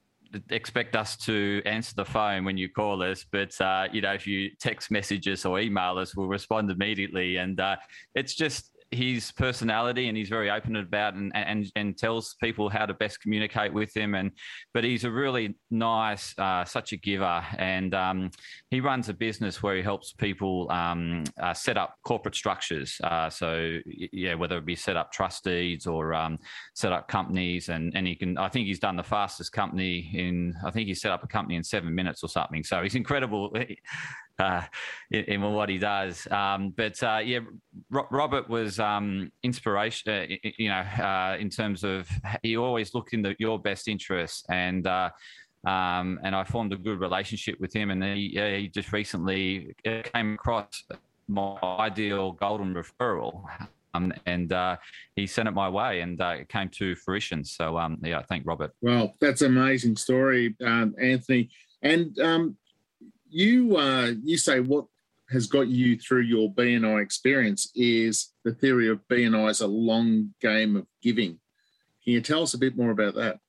expect 0.51 0.95
us 0.95 1.17
to 1.17 1.61
answer 1.65 1.93
the 1.95 2.05
phone 2.05 2.45
when 2.45 2.57
you 2.57 2.69
call 2.69 3.01
us, 3.01 3.25
but 3.31 3.59
uh, 3.61 3.87
you 3.91 4.01
know, 4.01 4.13
if 4.13 4.27
you 4.27 4.49
text 4.59 4.91
messages 4.91 5.45
or 5.45 5.59
email 5.59 5.97
us, 5.97 6.15
we'll 6.15 6.27
respond 6.27 6.69
immediately. 6.69 7.37
And 7.37 7.59
uh, 7.59 7.77
it's 8.15 8.35
just 8.35 8.68
his 8.91 9.31
personality 9.31 10.07
and 10.07 10.17
he's 10.17 10.29
very 10.29 10.49
open 10.49 10.75
about 10.75 11.13
and, 11.13 11.31
and 11.35 11.71
and 11.75 11.97
tells 11.97 12.35
people 12.41 12.69
how 12.69 12.85
to 12.85 12.93
best 12.93 13.21
communicate 13.21 13.73
with 13.73 13.95
him. 13.95 14.15
And 14.15 14.31
but 14.73 14.83
he's 14.83 15.03
a 15.03 15.11
really 15.11 15.55
nice 15.69 16.37
uh, 16.37 16.65
such 16.65 16.91
a 16.93 16.97
giver. 16.97 17.43
And 17.57 17.93
um, 17.93 18.31
he 18.71 18.81
runs 18.81 19.09
a 19.09 19.13
business 19.13 19.61
where 19.61 19.75
he 19.75 19.81
helps 19.81 20.13
people 20.13 20.71
um, 20.71 21.23
uh, 21.41 21.53
set 21.53 21.77
up 21.77 21.95
corporate 22.03 22.35
structures. 22.35 22.97
Uh, 23.03 23.29
so 23.29 23.77
yeah 23.85 24.33
whether 24.33 24.57
it 24.57 24.65
be 24.65 24.75
set 24.75 24.97
up 24.97 25.11
trustees 25.11 25.85
or 25.85 26.13
um, 26.13 26.39
set 26.73 26.91
up 26.91 27.07
companies. 27.07 27.69
And 27.69 27.95
and 27.95 28.07
he 28.07 28.15
can 28.15 28.37
I 28.37 28.49
think 28.49 28.67
he's 28.67 28.79
done 28.79 28.95
the 28.95 29.03
fastest 29.03 29.51
company 29.51 30.09
in 30.13 30.55
I 30.65 30.71
think 30.71 30.87
he 30.87 30.95
set 30.95 31.11
up 31.11 31.23
a 31.23 31.27
company 31.27 31.55
in 31.55 31.63
seven 31.63 31.93
minutes 31.93 32.23
or 32.23 32.29
something. 32.29 32.63
So 32.63 32.81
he's 32.81 32.95
incredible 32.95 33.51
uh, 34.39 34.61
in, 35.11 35.23
in, 35.25 35.41
what 35.41 35.69
he 35.69 35.77
does. 35.77 36.27
Um, 36.31 36.73
but 36.75 37.01
uh, 37.03 37.21
yeah, 37.23 37.39
Robert 37.89 38.49
was 38.49 38.79
um, 38.79 39.31
inspiration. 39.43 40.11
Uh, 40.11 40.35
you 40.57 40.69
know, 40.69 40.79
uh, 40.79 41.37
in 41.39 41.49
terms 41.49 41.83
of 41.83 42.09
he 42.43 42.57
always 42.57 42.93
looked 42.93 43.13
in 43.13 43.21
the, 43.21 43.35
your 43.39 43.59
best 43.59 43.87
interests, 43.87 44.43
and 44.49 44.87
uh, 44.87 45.09
um, 45.65 46.19
and 46.23 46.35
I 46.35 46.43
formed 46.43 46.73
a 46.73 46.77
good 46.77 46.99
relationship 46.99 47.59
with 47.59 47.73
him. 47.73 47.91
And 47.91 48.03
he, 48.03 48.29
he 48.35 48.69
just 48.73 48.93
recently 48.93 49.75
uh, 49.85 50.01
came 50.13 50.33
across 50.33 50.83
my 51.27 51.57
ideal 51.61 52.31
golden 52.31 52.73
referral. 52.73 53.43
Um, 53.93 54.13
and 54.25 54.53
uh, 54.53 54.77
he 55.15 55.25
sent 55.25 55.47
it 55.47 55.51
my 55.51 55.67
way, 55.67 56.01
and 56.01 56.19
uh, 56.21 56.35
it 56.39 56.49
came 56.49 56.69
to 56.69 56.95
fruition. 56.95 57.43
So, 57.43 57.77
um, 57.77 57.97
yeah, 58.03 58.21
thank 58.29 58.45
Robert. 58.45 58.71
Well, 58.81 59.15
that's 59.19 59.41
an 59.41 59.57
amazing 59.57 59.95
story, 59.95 60.55
um, 60.63 60.93
Anthony. 61.01 61.49
And 61.81 62.17
um, 62.19 62.57
you 63.29 63.77
uh, 63.77 64.13
you 64.23 64.37
say 64.37 64.59
what 64.59 64.85
has 65.29 65.47
got 65.47 65.67
you 65.67 65.97
through 65.97 66.21
your 66.21 66.51
BNI 66.53 67.01
experience 67.01 67.71
is 67.75 68.33
the 68.43 68.53
theory 68.53 68.89
of 68.89 69.07
BNI 69.07 69.49
is 69.49 69.61
a 69.61 69.67
long 69.67 70.33
game 70.41 70.75
of 70.75 70.87
giving. 71.01 71.39
Can 72.03 72.13
you 72.13 72.21
tell 72.21 72.41
us 72.41 72.55
a 72.55 72.57
bit 72.57 72.75
more 72.75 72.91
about 72.91 73.15
that? 73.15 73.39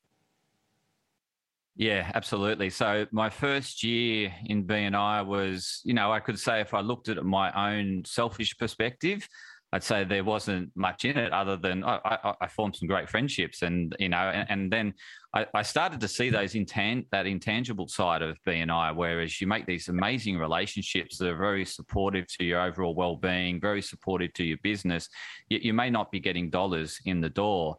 Yeah, 1.75 2.11
absolutely. 2.13 2.69
So 2.69 3.07
my 3.11 3.29
first 3.29 3.83
year 3.83 4.31
in 4.45 4.65
BNI 4.65 5.25
was, 5.25 5.81
you 5.83 5.93
know, 5.93 6.11
I 6.11 6.19
could 6.19 6.37
say 6.37 6.61
if 6.61 6.73
I 6.73 6.81
looked 6.81 7.09
at 7.09 7.17
it 7.17 7.23
my 7.23 7.51
own 7.73 8.03
selfish 8.05 8.55
perspective, 8.57 9.27
I'd 9.73 9.83
say 9.83 10.03
there 10.03 10.23
wasn't 10.23 10.69
much 10.75 11.05
in 11.05 11.17
it 11.17 11.31
other 11.31 11.55
than 11.55 11.83
I, 11.83 11.99
I, 12.03 12.33
I 12.41 12.47
formed 12.47 12.75
some 12.75 12.89
great 12.89 13.09
friendships, 13.09 13.61
and 13.61 13.95
you 13.99 14.09
know, 14.09 14.17
and, 14.17 14.49
and 14.49 14.71
then 14.71 14.93
I, 15.33 15.45
I, 15.53 15.61
started 15.61 16.01
to 16.01 16.09
see 16.09 16.29
those 16.29 16.53
intan- 16.53 17.05
that 17.11 17.25
intangible 17.25 17.87
side 17.87 18.21
of 18.21 18.37
BNI, 18.45 18.93
whereas 18.95 19.39
you 19.39 19.47
make 19.47 19.65
these 19.65 19.87
amazing 19.87 20.37
relationships 20.37 21.17
that 21.17 21.29
are 21.29 21.37
very 21.37 21.63
supportive 21.63 22.27
to 22.37 22.43
your 22.43 22.61
overall 22.61 22.93
well-being, 22.93 23.61
very 23.61 23.81
supportive 23.81 24.33
to 24.33 24.43
your 24.43 24.57
business. 24.61 25.07
Yet 25.49 25.61
you 25.61 25.73
may 25.73 25.89
not 25.89 26.11
be 26.11 26.19
getting 26.19 26.49
dollars 26.49 26.99
in 27.05 27.21
the 27.21 27.29
door. 27.29 27.77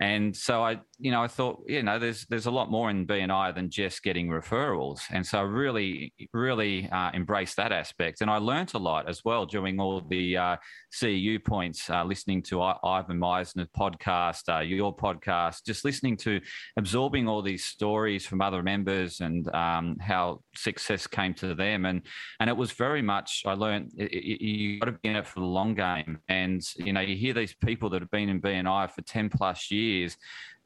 And 0.00 0.34
so 0.34 0.62
I, 0.62 0.80
you 0.98 1.10
know, 1.10 1.22
I 1.22 1.28
thought, 1.28 1.62
you 1.66 1.82
know, 1.82 1.98
there's 1.98 2.24
there's 2.26 2.46
a 2.46 2.50
lot 2.50 2.70
more 2.70 2.88
in 2.90 3.06
BNI 3.06 3.54
than 3.54 3.68
just 3.68 4.02
getting 4.02 4.28
referrals, 4.28 5.00
and 5.10 5.26
so 5.26 5.38
I 5.38 5.42
really, 5.42 6.12
really 6.32 6.88
uh, 6.90 7.10
embraced 7.12 7.56
that 7.56 7.72
aspect, 7.72 8.20
and 8.20 8.30
I 8.30 8.38
learnt 8.38 8.74
a 8.74 8.78
lot 8.78 9.08
as 9.08 9.24
well 9.24 9.44
during 9.44 9.80
all 9.80 10.00
the 10.00 10.36
uh, 10.36 10.56
CEU 10.94 11.44
points, 11.44 11.90
uh, 11.90 12.04
listening 12.04 12.42
to 12.44 12.62
I- 12.62 12.78
Ivan 12.84 13.18
Misner's 13.18 13.68
podcast, 13.76 14.48
uh, 14.48 14.60
your 14.60 14.94
podcast, 14.94 15.64
just 15.66 15.84
listening 15.84 16.16
to, 16.18 16.40
absorbing 16.76 17.28
all 17.28 17.42
these 17.42 17.64
stories 17.64 18.24
from 18.24 18.40
other 18.40 18.62
members 18.62 19.20
and 19.20 19.52
um, 19.54 19.96
how 20.00 20.40
success 20.54 21.06
came 21.06 21.34
to 21.34 21.54
them, 21.54 21.84
and 21.84 22.02
and 22.40 22.48
it 22.48 22.56
was 22.56 22.72
very 22.72 23.02
much 23.02 23.42
I 23.44 23.54
learned 23.54 23.90
you 23.96 24.78
got 24.80 24.86
to 24.86 24.92
be 24.92 25.08
in 25.08 25.16
it 25.16 25.26
for 25.26 25.40
the 25.40 25.46
long 25.46 25.74
game, 25.74 26.18
and 26.28 26.62
you 26.76 26.92
know 26.92 27.00
you 27.00 27.16
hear 27.16 27.34
these 27.34 27.54
people 27.54 27.90
that 27.90 28.02
have 28.02 28.10
been 28.10 28.28
in 28.28 28.40
BNI 28.40 28.90
for 28.90 29.02
ten 29.02 29.28
plus 29.28 29.70
years 29.70 29.81
years, 29.82 30.16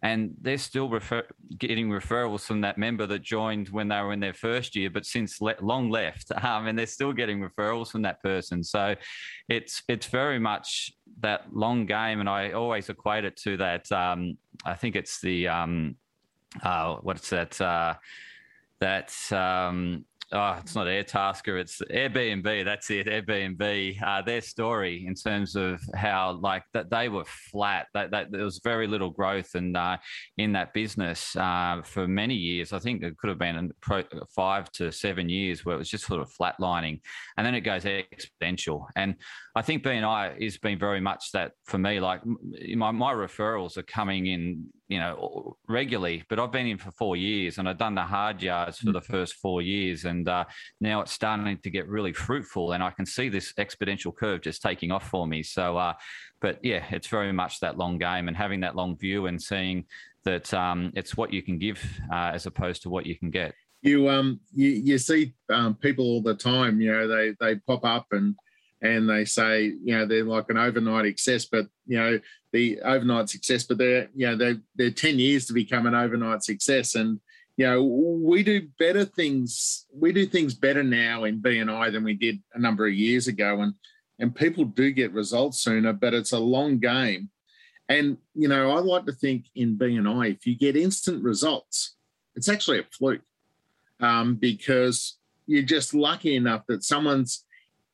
and 0.03 0.35
they're 0.41 0.59
still 0.59 0.89
refer- 0.89 1.27
getting 1.59 1.89
referrals 1.89 2.43
from 2.43 2.61
that 2.61 2.79
member 2.79 3.07
that 3.07 3.23
joined 3.23 3.69
when 3.71 3.89
they 3.89 4.01
were 4.01 4.13
in 4.13 4.21
their 4.21 4.35
first 4.35 4.77
year, 4.77 4.91
but 4.91 5.07
since 5.07 5.41
le- 5.41 5.57
long 5.61 5.91
left, 5.91 6.31
um, 6.45 6.67
and 6.67 6.79
they're 6.79 6.87
still 6.87 7.13
getting 7.13 7.41
referrals 7.41 7.91
from 7.91 8.03
that 8.03 8.23
person. 8.23 8.63
So 8.63 8.95
it's 9.49 9.83
it's 9.89 10.07
very 10.07 10.39
much 10.39 10.93
that 11.21 11.53
long 11.53 11.87
game, 11.87 12.21
and 12.21 12.29
I 12.29 12.53
always 12.53 12.89
equate 12.89 13.25
it 13.25 13.37
to 13.39 13.57
that. 13.57 13.91
Um, 13.91 14.39
I 14.65 14.75
think 14.75 14.97
it's 14.97 15.21
the 15.21 15.49
um, 15.49 15.97
uh, 16.63 16.97
what's 16.97 17.31
that? 17.31 17.61
Uh, 17.61 17.95
that 18.79 19.13
um, 19.33 20.05
oh, 20.33 20.57
it's 20.61 20.75
not 20.75 20.87
Airtasker, 20.87 21.61
it's 21.61 21.81
Airbnb. 21.91 22.65
That's 22.65 22.91
it, 22.91 23.07
Airbnb. 23.07 24.03
Uh, 24.03 24.23
their 24.23 24.41
story 24.41 25.05
in 25.07 25.15
terms 25.15 25.57
of 25.57 25.81
how 25.95 26.39
like 26.43 26.65
that 26.75 26.91
they 26.91 27.09
were 27.09 27.25
flat. 27.25 27.87
That, 27.95 28.11
that 28.11 28.33
there 28.33 28.45
was 28.45 28.61
very 28.63 28.87
little 28.87 29.11
growth 29.11 29.55
and 29.55 29.77
uh, 29.77 29.99
in 30.39 30.53
that 30.53 30.73
business 30.73 31.37
uh, 31.37 31.83
for 31.85 32.09
many 32.09 32.35
years. 32.35 32.73
I 32.73 32.79
think 32.79 33.03
it 33.03 33.17
could 33.19 33.29
have 33.29 33.39
been 33.39 33.73
five 34.35 34.71
to 34.73 34.91
seven 34.91 35.29
years 35.29 35.65
where 35.65 35.75
it 35.75 35.79
was 35.79 35.91
just 35.91 36.07
sort 36.07 36.21
of 36.21 36.33
flatlining, 36.33 37.01
and 37.37 37.47
then 37.47 37.55
it 37.55 37.61
goes 37.61 37.85
exponential. 37.85 38.87
And 38.97 39.17
I 39.55 39.63
think 39.63 39.85
BNI 39.85 40.43
has 40.43 40.59
been 40.59 40.79
very 40.79 41.01
much 41.01 41.33
that 41.33 41.53
for 41.65 41.79
me. 41.79 42.01
Like 42.01 42.21
my 42.75 42.91
my 42.91 43.13
referrals 43.13 43.77
are 43.77 43.83
coming 43.83 44.27
in 44.27 44.67
you 44.89 44.99
know, 44.99 45.57
regularly. 45.69 46.25
But 46.29 46.39
I've 46.39 46.53
been 46.53 46.67
in 46.67 46.79
for 46.79 46.91
four 46.93 47.17
years, 47.17 47.59
and 47.59 47.69
I've 47.69 47.79
done 47.79 47.95
the 47.95 48.03
hard 48.03 48.43
yards 48.43 48.79
for 48.79 48.91
mm. 48.91 48.93
the 48.93 49.01
first 49.01 49.35
four 49.35 49.63
years, 49.63 50.05
and 50.05 50.29
uh, 50.29 50.45
now 50.81 51.01
it's 51.01 51.13
starting 51.13 51.59
to 51.59 51.71
get 51.71 51.89
really 51.89 52.13
fruitful, 52.13 52.73
and 52.73 52.83
I 52.83 52.91
can 52.91 53.07
see 53.07 53.29
this 53.29 53.53
exponential 53.55 54.15
curve 54.15 54.43
just 54.43 54.63
taking 54.63 54.93
off 54.93 55.09
for 55.09 55.27
me. 55.27 55.43
So, 55.43 55.77
uh, 55.77 55.95
but 56.41 56.59
yeah, 56.63 56.85
it's 56.91 57.09
very 57.09 57.33
much 57.33 57.61
that 57.61 57.79
long 57.79 57.99
game, 57.99 58.29
and 58.29 58.37
having 58.37 58.61
that 58.61 58.77
long 58.77 58.97
view, 58.97 59.27
and 59.27 59.43
seeing 59.43 59.87
that 60.25 60.53
um, 60.55 60.93
it's 60.95 61.17
what 61.17 61.33
you 61.33 61.43
can 61.43 61.59
give 61.59 61.83
uh, 62.13 62.33
as 62.35 62.47
opposed 62.47 62.83
to 62.83 62.91
what 62.91 63.07
you 63.07 63.17
can 63.17 63.31
get. 63.31 63.55
You 63.83 64.09
um 64.09 64.41
you, 64.53 64.69
you 64.69 64.99
see 64.99 65.35
um, 65.49 65.75
people 65.75 66.05
all 66.05 66.23
the 66.23 66.35
time. 66.35 66.81
You 66.81 66.93
know, 66.93 67.09
they 67.09 67.35
they 67.39 67.57
pop 67.67 67.85
up 67.85 68.07
and 68.13 68.35
and 68.83 69.09
they 69.09 69.25
say, 69.25 69.65
you 69.65 69.97
know, 69.97 70.07
they're 70.07 70.25
like 70.25 70.51
an 70.51 70.59
overnight 70.59 71.07
success, 71.07 71.47
but 71.47 71.67
you 71.87 71.99
know, 71.99 72.21
the 72.53 72.81
overnight 72.81 73.29
success, 73.29 73.65
but 73.65 73.79
they're, 73.79 74.09
you 74.15 74.27
know, 74.27 74.37
they're, 74.37 74.57
they're 74.75 74.91
10 74.91 75.19
years 75.19 75.47
to 75.47 75.53
become 75.53 75.87
an 75.87 75.95
overnight 75.95 76.43
success. 76.43 76.95
And, 76.95 77.21
you 77.57 77.67
know, 77.67 77.83
we 77.83 78.43
do 78.43 78.69
better 78.79 79.05
things. 79.05 79.87
We 79.93 80.13
do 80.13 80.27
things 80.27 80.55
better 80.55 80.83
now 80.83 81.25
in 81.25 81.41
BNI 81.41 81.93
than 81.93 82.05
we 82.05 82.15
did 82.15 82.43
a 82.55 82.59
number 82.59 82.87
of 82.87 82.95
years 82.95 83.29
ago. 83.29 83.63
And, 83.63 83.75
and 84.19 84.35
people 84.35 84.65
do 84.65 84.91
get 84.93 85.13
results 85.13 85.61
sooner, 85.61 85.93
but 85.93 86.15
it's 86.15 86.33
a 86.33 86.39
long 86.39 86.79
game. 86.79 87.31
And, 87.89 88.19
you 88.35 88.49
know, 88.49 88.73
I 88.73 88.81
like 88.81 89.07
to 89.07 89.13
think 89.13 89.47
in 89.55 89.79
BNI, 89.79 90.35
if 90.35 90.47
you 90.47 90.57
get 90.57 90.77
instant 90.77 91.23
results, 91.23 91.97
it's 92.35 92.49
actually 92.49 92.81
a 92.81 92.85
fluke 92.91 93.23
um, 94.01 94.35
because 94.35 95.17
you're 95.47 95.63
just 95.63 95.95
lucky 95.95 96.37
enough 96.37 96.63
that 96.69 96.83
someone's 96.83 97.46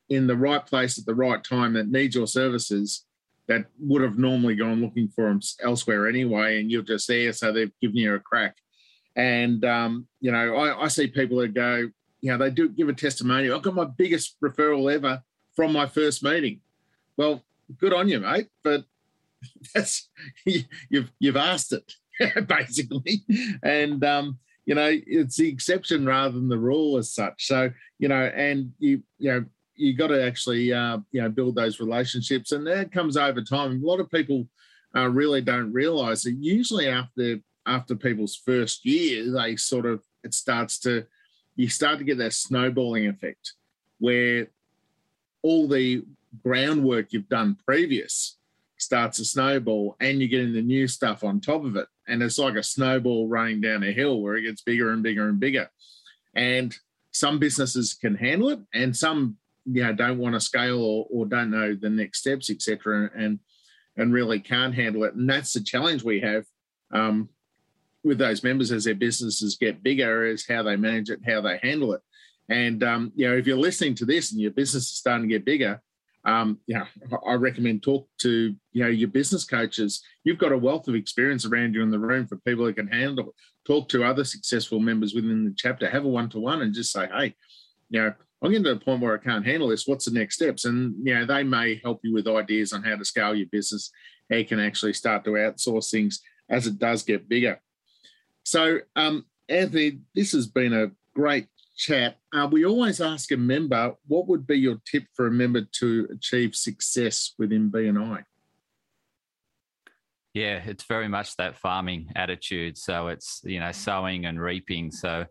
in 0.08 0.26
the 0.26 0.36
right 0.36 0.64
place 0.64 0.98
at 0.98 1.06
the 1.06 1.14
right 1.14 1.42
time 1.42 1.72
that 1.74 1.88
needs 1.88 2.14
your 2.14 2.26
services 2.26 3.04
that 3.48 3.66
would 3.78 4.02
have 4.02 4.18
normally 4.18 4.54
gone 4.54 4.80
looking 4.80 5.08
for 5.08 5.28
them 5.28 5.40
elsewhere 5.62 6.06
anyway, 6.06 6.60
and 6.60 6.70
you're 6.70 6.82
just 6.82 7.08
there, 7.08 7.32
so 7.32 7.52
they've 7.52 7.72
given 7.80 7.96
you 7.96 8.14
a 8.14 8.20
crack. 8.20 8.56
And 9.16 9.64
um, 9.64 10.06
you 10.20 10.32
know, 10.32 10.56
I, 10.56 10.84
I, 10.84 10.88
see 10.88 11.06
people 11.06 11.38
that 11.38 11.52
go, 11.52 11.90
you 12.20 12.32
know, 12.32 12.38
they 12.38 12.50
do 12.50 12.68
give 12.68 12.88
a 12.88 12.94
testimonial. 12.94 13.54
I've 13.54 13.62
got 13.62 13.74
my 13.74 13.84
biggest 13.84 14.36
referral 14.40 14.92
ever 14.92 15.22
from 15.54 15.72
my 15.72 15.86
first 15.86 16.22
meeting. 16.22 16.60
Well, 17.16 17.42
good 17.78 17.92
on 17.92 18.08
you, 18.08 18.20
mate, 18.20 18.48
but 18.64 18.84
that's 19.74 20.08
you've 20.46 21.10
you've 21.18 21.36
asked 21.36 21.72
it 21.72 21.92
basically, 22.48 23.22
and 23.62 24.02
um, 24.04 24.38
you 24.64 24.74
know, 24.74 24.90
it's 25.06 25.36
the 25.36 25.48
exception 25.48 26.06
rather 26.06 26.32
than 26.32 26.48
the 26.48 26.58
rule 26.58 26.96
as 26.96 27.12
such. 27.12 27.46
So 27.46 27.70
you 27.98 28.08
know, 28.08 28.30
and 28.34 28.72
you 28.78 29.02
you 29.18 29.30
know 29.30 29.44
you 29.74 29.94
got 29.94 30.08
to 30.08 30.24
actually 30.24 30.72
uh, 30.72 30.98
you 31.10 31.22
know 31.22 31.28
build 31.28 31.54
those 31.54 31.80
relationships, 31.80 32.52
and 32.52 32.66
that 32.66 32.92
comes 32.92 33.16
over 33.16 33.42
time. 33.42 33.82
A 33.82 33.86
lot 33.86 34.00
of 34.00 34.10
people 34.10 34.48
uh, 34.96 35.08
really 35.08 35.40
don't 35.40 35.72
realise 35.72 36.22
that 36.24 36.32
usually 36.32 36.88
after 36.88 37.38
after 37.66 37.94
people's 37.94 38.36
first 38.36 38.84
year, 38.84 39.30
they 39.32 39.56
sort 39.56 39.86
of 39.86 40.02
it 40.24 40.34
starts 40.34 40.78
to 40.80 41.06
you 41.56 41.68
start 41.68 41.98
to 41.98 42.04
get 42.04 42.18
that 42.18 42.32
snowballing 42.32 43.06
effect 43.06 43.54
where 43.98 44.48
all 45.42 45.68
the 45.68 46.02
groundwork 46.42 47.12
you've 47.12 47.28
done 47.28 47.56
previous 47.66 48.38
starts 48.78 49.18
to 49.18 49.24
snowball 49.24 49.96
and 50.00 50.18
you're 50.18 50.28
getting 50.28 50.52
the 50.52 50.62
new 50.62 50.88
stuff 50.88 51.22
on 51.22 51.40
top 51.40 51.64
of 51.64 51.76
it. 51.76 51.86
And 52.08 52.22
it's 52.22 52.38
like 52.38 52.56
a 52.56 52.62
snowball 52.62 53.28
running 53.28 53.60
down 53.60 53.84
a 53.84 53.92
hill 53.92 54.20
where 54.20 54.36
it 54.36 54.42
gets 54.42 54.62
bigger 54.62 54.92
and 54.92 55.02
bigger 55.02 55.28
and 55.28 55.38
bigger. 55.38 55.70
And 56.34 56.74
some 57.12 57.38
businesses 57.38 57.94
can 57.94 58.16
handle 58.16 58.48
it 58.48 58.60
and 58.74 58.96
some 58.96 59.36
you 59.64 59.82
know 59.82 59.92
don't 59.92 60.18
want 60.18 60.34
to 60.34 60.40
scale 60.40 60.82
or, 60.82 61.06
or 61.10 61.26
don't 61.26 61.50
know 61.50 61.74
the 61.74 61.90
next 61.90 62.18
steps 62.18 62.50
etc 62.50 63.10
and 63.16 63.38
and 63.96 64.12
really 64.12 64.40
can't 64.40 64.74
handle 64.74 65.04
it. 65.04 65.14
And 65.14 65.28
that's 65.28 65.52
the 65.52 65.60
challenge 65.60 66.02
we 66.02 66.20
have 66.20 66.44
um, 66.92 67.28
with 68.04 68.18
those 68.18 68.42
members 68.42 68.72
as 68.72 68.84
their 68.84 68.94
businesses 68.94 69.56
get 69.60 69.82
bigger 69.82 70.24
is 70.24 70.46
how 70.48 70.62
they 70.62 70.76
manage 70.76 71.10
it 71.10 71.20
how 71.26 71.40
they 71.40 71.58
handle 71.62 71.92
it. 71.92 72.00
And 72.48 72.82
um, 72.82 73.12
you 73.14 73.28
know 73.28 73.36
if 73.36 73.46
you're 73.46 73.56
listening 73.56 73.94
to 73.96 74.04
this 74.04 74.32
and 74.32 74.40
your 74.40 74.50
business 74.50 74.84
is 74.84 74.96
starting 74.96 75.28
to 75.28 75.34
get 75.34 75.44
bigger 75.44 75.80
um, 76.24 76.60
you 76.66 76.76
know 76.76 76.86
i 77.26 77.34
recommend 77.34 77.82
talk 77.82 78.06
to 78.16 78.54
you 78.72 78.82
know 78.82 78.88
your 78.88 79.08
business 79.08 79.44
coaches. 79.44 80.02
You've 80.24 80.38
got 80.38 80.52
a 80.52 80.58
wealth 80.58 80.88
of 80.88 80.94
experience 80.94 81.44
around 81.44 81.74
you 81.74 81.82
in 81.82 81.90
the 81.90 81.98
room 81.98 82.26
for 82.26 82.36
people 82.36 82.64
who 82.64 82.72
can 82.72 82.88
handle 82.88 83.28
it. 83.28 83.34
Talk 83.66 83.88
to 83.90 84.04
other 84.04 84.24
successful 84.24 84.80
members 84.80 85.14
within 85.14 85.44
the 85.44 85.54
chapter. 85.56 85.88
Have 85.88 86.04
a 86.04 86.08
one-to-one 86.08 86.62
and 86.62 86.74
just 86.74 86.92
say 86.92 87.08
hey 87.12 87.34
you 87.90 88.00
know 88.00 88.14
I'm 88.42 88.50
getting 88.50 88.64
to 88.64 88.74
the 88.74 88.80
point 88.80 89.00
where 89.00 89.14
I 89.14 89.22
can't 89.22 89.46
handle 89.46 89.68
this. 89.68 89.86
What's 89.86 90.06
the 90.06 90.18
next 90.18 90.34
steps? 90.34 90.64
And 90.64 90.94
you 91.06 91.14
know, 91.14 91.24
they 91.24 91.44
may 91.44 91.80
help 91.82 92.00
you 92.02 92.12
with 92.12 92.26
ideas 92.26 92.72
on 92.72 92.82
how 92.82 92.96
to 92.96 93.04
scale 93.04 93.34
your 93.34 93.46
business, 93.46 93.90
how 94.28 94.36
you 94.36 94.44
can 94.44 94.58
actually 94.58 94.94
start 94.94 95.24
to 95.24 95.30
outsource 95.30 95.90
things 95.90 96.20
as 96.48 96.66
it 96.66 96.78
does 96.78 97.04
get 97.04 97.28
bigger. 97.28 97.60
So, 98.44 98.80
um, 98.96 99.26
Anthony, 99.48 100.00
this 100.14 100.32
has 100.32 100.46
been 100.48 100.72
a 100.72 100.90
great 101.14 101.46
chat. 101.76 102.16
Uh, 102.32 102.48
we 102.50 102.64
always 102.64 103.00
ask 103.00 103.30
a 103.30 103.36
member, 103.36 103.94
what 104.08 104.26
would 104.26 104.46
be 104.46 104.58
your 104.58 104.78
tip 104.84 105.04
for 105.14 105.28
a 105.28 105.30
member 105.30 105.62
to 105.78 106.08
achieve 106.12 106.56
success 106.56 107.34
within 107.38 107.70
BNI? 107.70 108.24
Yeah, 110.34 110.62
it's 110.64 110.84
very 110.84 111.08
much 111.08 111.36
that 111.36 111.58
farming 111.58 112.10
attitude. 112.16 112.78
So 112.78 113.08
it's 113.08 113.42
you 113.44 113.60
know 113.60 113.70
sowing 113.70 114.24
and 114.24 114.40
reaping. 114.40 114.90
So 114.90 115.26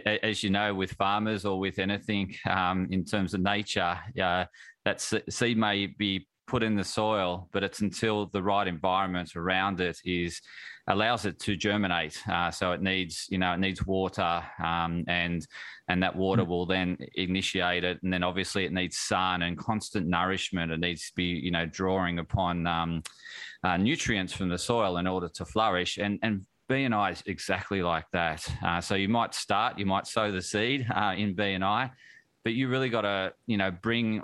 as 0.00 0.42
you 0.42 0.50
know, 0.50 0.74
with 0.74 0.92
farmers 0.92 1.44
or 1.44 1.58
with 1.58 1.78
anything 1.78 2.34
um, 2.48 2.88
in 2.90 3.04
terms 3.04 3.34
of 3.34 3.40
nature, 3.40 3.98
uh, 4.20 4.44
that 4.84 5.00
seed 5.00 5.56
may 5.56 5.86
be 5.86 6.26
put 6.46 6.62
in 6.62 6.76
the 6.76 6.84
soil, 6.84 7.48
but 7.52 7.62
it's 7.62 7.80
until 7.80 8.26
the 8.26 8.42
right 8.42 8.66
environment 8.66 9.36
around 9.36 9.80
it 9.80 9.98
is 10.04 10.40
allows 10.88 11.24
it 11.24 11.38
to 11.38 11.56
germinate. 11.56 12.20
Uh, 12.28 12.50
so 12.50 12.72
it 12.72 12.82
needs, 12.82 13.26
you 13.30 13.38
know, 13.38 13.52
it 13.52 13.60
needs 13.60 13.86
water, 13.86 14.42
um, 14.62 15.04
and 15.08 15.46
and 15.88 16.02
that 16.02 16.14
water 16.14 16.42
mm. 16.42 16.48
will 16.48 16.66
then 16.66 16.98
initiate 17.14 17.84
it, 17.84 17.98
and 18.02 18.12
then 18.12 18.22
obviously 18.22 18.64
it 18.64 18.72
needs 18.72 18.98
sun 18.98 19.42
and 19.42 19.56
constant 19.56 20.06
nourishment. 20.06 20.72
It 20.72 20.80
needs 20.80 21.06
to 21.08 21.12
be, 21.14 21.24
you 21.24 21.50
know, 21.50 21.66
drawing 21.66 22.18
upon 22.18 22.66
um, 22.66 23.02
uh, 23.64 23.76
nutrients 23.76 24.32
from 24.32 24.48
the 24.48 24.58
soil 24.58 24.96
in 24.96 25.06
order 25.06 25.28
to 25.28 25.44
flourish. 25.44 25.98
And 25.98 26.18
and 26.22 26.44
BNI 26.70 27.12
is 27.12 27.22
exactly 27.26 27.82
like 27.82 28.06
that. 28.12 28.48
Uh, 28.64 28.80
so 28.80 28.94
you 28.94 29.08
might 29.08 29.34
start, 29.34 29.78
you 29.78 29.86
might 29.86 30.06
sow 30.06 30.30
the 30.30 30.42
seed 30.42 30.86
uh, 30.94 31.14
in 31.16 31.34
BNI 31.34 31.90
but 32.44 32.54
you 32.54 32.68
really 32.68 32.88
got 32.88 33.02
to 33.02 33.32
you 33.46 33.56
know 33.56 33.70
bring 33.70 34.22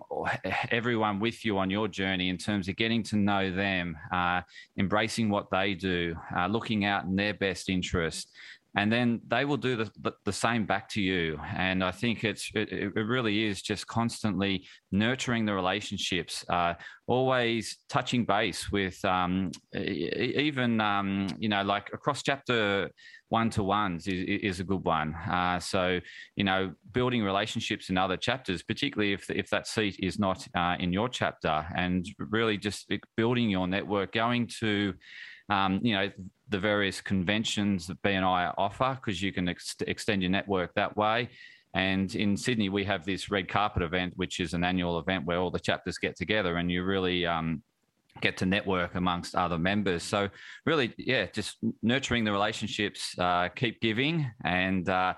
everyone 0.70 1.20
with 1.20 1.44
you 1.44 1.58
on 1.58 1.70
your 1.70 1.88
journey 1.88 2.28
in 2.28 2.36
terms 2.36 2.68
of 2.68 2.76
getting 2.76 3.02
to 3.02 3.16
know 3.16 3.50
them 3.50 3.96
uh, 4.12 4.40
embracing 4.78 5.28
what 5.30 5.50
they 5.50 5.74
do 5.74 6.14
uh, 6.36 6.46
looking 6.46 6.84
out 6.84 7.04
in 7.04 7.16
their 7.16 7.34
best 7.34 7.68
interest 7.68 8.30
and 8.78 8.92
then 8.92 9.20
they 9.26 9.44
will 9.44 9.56
do 9.56 9.74
the, 9.76 10.12
the, 10.24 10.32
same 10.32 10.64
back 10.64 10.88
to 10.88 11.00
you 11.00 11.36
and 11.56 11.82
i 11.82 11.90
think 11.90 12.22
it's 12.22 12.50
it, 12.54 12.68
it 12.72 13.06
really 13.14 13.44
is 13.44 13.60
just 13.60 13.86
constantly 13.88 14.64
nurturing 14.92 15.44
the 15.44 15.52
relationships 15.52 16.44
uh, 16.48 16.74
always 17.08 17.78
touching 17.88 18.24
base 18.24 18.70
with 18.70 19.04
um, 19.04 19.50
even 19.74 20.80
um, 20.80 21.26
you 21.38 21.48
know 21.48 21.62
like 21.62 21.90
across 21.92 22.22
chapter 22.22 22.88
one 23.30 23.50
to 23.50 23.62
ones 23.62 24.06
is, 24.06 24.40
is 24.42 24.60
a 24.60 24.64
good 24.64 24.84
one. 24.84 25.14
Uh, 25.30 25.60
so, 25.60 26.00
you 26.36 26.44
know, 26.44 26.72
building 26.92 27.22
relationships 27.22 27.90
in 27.90 27.98
other 27.98 28.16
chapters, 28.16 28.62
particularly 28.62 29.12
if, 29.12 29.28
if 29.30 29.50
that 29.50 29.66
seat 29.66 29.96
is 29.98 30.18
not 30.18 30.46
uh, 30.56 30.76
in 30.78 30.92
your 30.92 31.08
chapter, 31.08 31.66
and 31.76 32.06
really 32.18 32.56
just 32.56 32.90
building 33.16 33.50
your 33.50 33.66
network, 33.66 34.12
going 34.12 34.48
to, 34.60 34.94
um, 35.50 35.80
you 35.82 35.94
know, 35.94 36.08
the 36.48 36.58
various 36.58 37.00
conventions 37.00 37.86
that 37.86 38.00
BNI 38.02 38.54
offer, 38.56 38.98
because 39.00 39.22
you 39.22 39.32
can 39.32 39.48
ex- 39.48 39.76
extend 39.86 40.22
your 40.22 40.30
network 40.30 40.74
that 40.74 40.96
way. 40.96 41.28
And 41.74 42.14
in 42.14 42.36
Sydney, 42.36 42.70
we 42.70 42.84
have 42.84 43.04
this 43.04 43.30
red 43.30 43.48
carpet 43.48 43.82
event, 43.82 44.14
which 44.16 44.40
is 44.40 44.54
an 44.54 44.64
annual 44.64 44.98
event 44.98 45.26
where 45.26 45.38
all 45.38 45.50
the 45.50 45.60
chapters 45.60 45.98
get 45.98 46.16
together 46.16 46.56
and 46.56 46.70
you 46.70 46.82
really 46.82 47.26
um, 47.26 47.62
get 48.20 48.36
to 48.38 48.46
network 48.46 48.94
amongst 48.94 49.34
other 49.34 49.58
members. 49.58 50.02
So 50.02 50.28
really, 50.64 50.94
yeah, 50.96 51.26
just 51.26 51.58
nurturing 51.82 52.24
the 52.24 52.32
relationships, 52.32 53.14
uh, 53.18 53.48
keep 53.48 53.80
giving, 53.80 54.30
and 54.44 54.88
uh, 54.88 55.14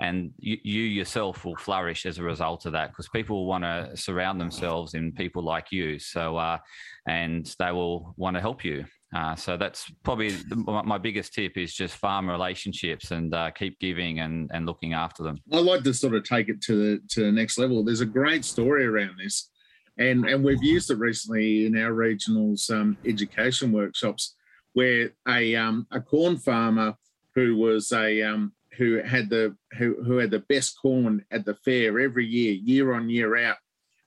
and 0.00 0.32
you, 0.38 0.58
you, 0.64 0.82
yourself 0.82 1.44
will 1.44 1.56
flourish 1.56 2.06
as 2.06 2.18
a 2.18 2.24
result 2.24 2.66
of 2.66 2.72
that 2.72 2.90
because 2.90 3.08
people 3.08 3.46
want 3.46 3.62
to 3.62 3.96
surround 3.96 4.40
themselves 4.40 4.94
in 4.94 5.12
people 5.12 5.44
like 5.44 5.70
you. 5.70 6.00
So 6.00 6.36
uh, 6.36 6.58
and 7.06 7.46
they 7.58 7.70
will 7.70 8.14
want 8.16 8.34
to 8.34 8.40
help 8.40 8.64
you. 8.64 8.84
Uh, 9.14 9.34
so 9.34 9.56
that's 9.58 9.90
probably 10.02 10.30
the, 10.30 10.56
my 10.56 10.96
biggest 10.96 11.34
tip 11.34 11.58
is 11.58 11.74
just 11.74 11.94
farm 11.96 12.30
relationships 12.30 13.10
and 13.10 13.34
uh, 13.34 13.50
keep 13.50 13.78
giving 13.78 14.20
and, 14.20 14.50
and 14.54 14.64
looking 14.64 14.94
after 14.94 15.22
them. 15.22 15.36
I 15.52 15.58
like 15.58 15.82
to 15.84 15.92
sort 15.92 16.14
of 16.14 16.24
take 16.24 16.48
it 16.48 16.62
to 16.62 16.76
the 16.76 17.02
to 17.10 17.24
the 17.24 17.32
next 17.32 17.58
level. 17.58 17.84
There's 17.84 18.00
a 18.00 18.06
great 18.06 18.44
story 18.44 18.86
around 18.86 19.18
this 19.22 19.50
and 19.98 20.24
and 20.24 20.42
we've 20.42 20.62
used 20.62 20.90
it 20.90 20.98
recently 20.98 21.66
in 21.66 21.76
our 21.76 21.92
regionals 21.92 22.70
um, 22.70 22.96
education 23.04 23.72
workshops, 23.72 24.34
where 24.72 25.10
a 25.28 25.54
um, 25.54 25.86
a 25.90 26.00
corn 26.00 26.36
farmer 26.38 26.94
who 27.34 27.56
was 27.56 27.92
a 27.92 28.22
um, 28.22 28.52
who 28.78 29.02
had 29.02 29.28
the 29.28 29.54
who, 29.78 30.02
who 30.02 30.16
had 30.16 30.30
the 30.30 30.40
best 30.48 30.78
corn 30.80 31.24
at 31.30 31.44
the 31.44 31.54
fair 31.54 32.00
every 32.00 32.26
year, 32.26 32.52
year 32.52 32.94
on 32.94 33.10
year 33.10 33.36
out, 33.36 33.56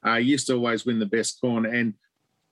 uh, 0.06 0.16
used 0.16 0.48
to 0.48 0.54
always 0.54 0.86
win 0.86 1.00
the 1.00 1.06
best 1.06 1.40
corn. 1.40 1.66
And 1.66 1.94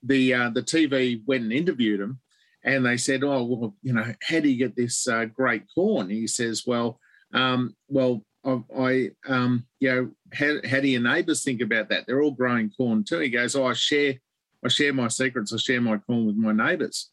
the 0.03 0.33
uh, 0.33 0.49
the 0.49 0.63
TV 0.63 1.21
went 1.25 1.43
and 1.43 1.53
interviewed 1.53 2.01
him, 2.01 2.19
and 2.63 2.85
they 2.85 2.97
said, 2.97 3.23
"Oh, 3.23 3.43
well, 3.43 3.75
you 3.81 3.93
know, 3.93 4.05
how 4.21 4.39
do 4.39 4.49
you 4.49 4.57
get 4.57 4.75
this 4.75 5.07
uh, 5.07 5.25
great 5.25 5.63
corn?" 5.73 6.09
He 6.09 6.27
says, 6.27 6.63
"Well, 6.65 6.99
um, 7.33 7.75
well, 7.87 8.23
I, 8.45 8.61
I 8.77 9.11
um, 9.27 9.65
you 9.79 9.89
know, 9.89 10.11
how, 10.33 10.55
how 10.69 10.79
do 10.79 10.87
your 10.87 11.01
neighbours 11.01 11.43
think 11.43 11.61
about 11.61 11.89
that? 11.89 12.05
They're 12.05 12.21
all 12.21 12.31
growing 12.31 12.71
corn 12.71 13.03
too. 13.03 13.19
He 13.19 13.29
goes, 13.29 13.55
oh, 13.55 13.65
I 13.65 13.73
share, 13.73 14.15
I 14.63 14.67
share 14.67 14.93
my 14.93 15.07
secrets. 15.07 15.53
I 15.53 15.57
share 15.57 15.81
my 15.81 15.97
corn 15.97 16.25
with 16.25 16.35
my 16.35 16.51
neighbours. 16.51 17.09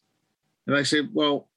And 0.67 0.75
they 0.75 0.83
said, 0.83 1.09
well, 1.13 1.49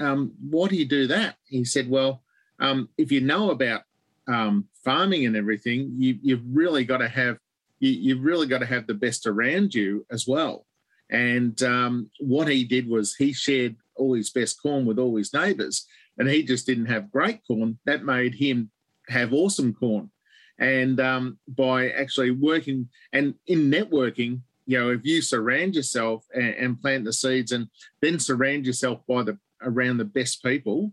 um, 0.00 0.32
why 0.40 0.68
do 0.68 0.76
you 0.76 0.86
do 0.86 1.06
that? 1.08 1.36
He 1.44 1.64
said, 1.64 1.90
well, 1.90 2.22
um, 2.60 2.88
if 2.96 3.12
you 3.12 3.20
know 3.20 3.50
about 3.50 3.82
um, 4.26 4.66
farming 4.84 5.26
and 5.26 5.36
everything, 5.36 5.94
you, 5.98 6.18
you've 6.22 6.44
really 6.50 6.84
got 6.84 6.98
to 6.98 7.08
have, 7.08 7.38
you, 7.80 7.90
you've 7.90 8.24
really 8.24 8.46
got 8.46 8.58
to 8.58 8.66
have 8.66 8.86
the 8.86 8.94
best 8.94 9.26
around 9.26 9.74
you 9.74 10.06
as 10.10 10.26
well. 10.26 10.66
And 11.10 11.60
um, 11.62 12.10
what 12.20 12.48
he 12.48 12.64
did 12.64 12.88
was 12.88 13.14
he 13.14 13.32
shared 13.32 13.76
all 13.96 14.14
his 14.14 14.30
best 14.30 14.60
corn 14.60 14.86
with 14.86 14.98
all 14.98 15.16
his 15.16 15.32
neighbours, 15.32 15.86
and 16.18 16.28
he 16.28 16.42
just 16.42 16.66
didn't 16.66 16.86
have 16.86 17.10
great 17.10 17.40
corn. 17.46 17.78
That 17.86 18.04
made 18.04 18.34
him 18.34 18.70
have 19.08 19.32
awesome 19.32 19.74
corn. 19.74 20.10
And 20.58 21.00
um, 21.00 21.38
by 21.46 21.90
actually 21.90 22.32
working 22.32 22.88
and 23.12 23.34
in 23.46 23.70
networking, 23.70 24.40
you 24.66 24.78
know, 24.78 24.90
if 24.90 25.00
you 25.04 25.22
surround 25.22 25.74
yourself 25.74 26.24
and, 26.34 26.54
and, 26.54 26.82
plant 26.82 27.04
the 27.04 27.12
seeds 27.12 27.52
and 27.52 27.68
then 28.02 28.18
surround 28.18 28.66
yourself 28.66 29.00
by 29.08 29.22
the 29.22 29.38
around 29.62 29.96
the 29.96 30.04
best 30.04 30.42
people, 30.42 30.92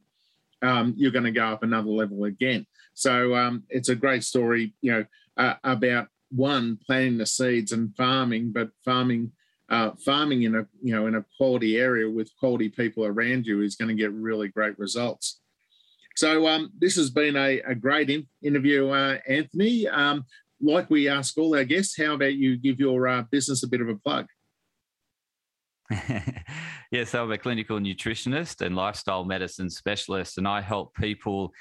um, 0.61 0.93
you're 0.95 1.11
going 1.11 1.25
to 1.25 1.31
go 1.31 1.45
up 1.47 1.63
another 1.63 1.89
level 1.89 2.23
again. 2.23 2.65
So 2.93 3.35
um, 3.35 3.63
it's 3.69 3.89
a 3.89 3.95
great 3.95 4.23
story, 4.23 4.73
you 4.81 4.91
know, 4.91 5.05
uh, 5.35 5.55
about 5.63 6.07
one 6.29 6.79
planting 6.85 7.17
the 7.17 7.25
seeds 7.25 7.71
and 7.71 7.95
farming, 7.95 8.51
but 8.51 8.69
farming 8.83 9.31
uh, 9.69 9.91
farming 10.03 10.43
in 10.43 10.55
a 10.55 10.67
you 10.81 10.95
know 10.95 11.07
in 11.07 11.15
a 11.15 11.25
quality 11.37 11.77
area 11.77 12.09
with 12.09 12.29
quality 12.39 12.69
people 12.69 13.05
around 13.05 13.45
you 13.45 13.61
is 13.61 13.75
going 13.75 13.89
to 13.89 14.01
get 14.01 14.11
really 14.11 14.47
great 14.47 14.77
results. 14.77 15.39
So 16.15 16.47
um, 16.47 16.71
this 16.79 16.95
has 16.95 17.09
been 17.09 17.35
a, 17.35 17.59
a 17.61 17.75
great 17.75 18.09
in- 18.09 18.27
interview, 18.41 18.89
uh, 18.89 19.17
Anthony. 19.27 19.87
Um, 19.87 20.25
like 20.61 20.89
we 20.89 21.09
ask 21.09 21.37
all 21.37 21.55
our 21.55 21.65
guests, 21.65 21.97
how 21.97 22.13
about 22.13 22.35
you 22.35 22.57
give 22.57 22.79
your 22.79 23.07
uh, 23.07 23.23
business 23.23 23.63
a 23.63 23.67
bit 23.67 23.81
of 23.81 23.89
a 23.89 23.95
plug? 23.95 24.27
yes, 26.91 27.13
I'm 27.13 27.31
a 27.31 27.37
clinical 27.37 27.79
nutritionist 27.79 28.65
and 28.65 28.75
lifestyle 28.75 29.25
medicine 29.25 29.69
specialist, 29.69 30.37
and 30.37 30.47
I 30.47 30.61
help 30.61 30.95
people 30.95 31.51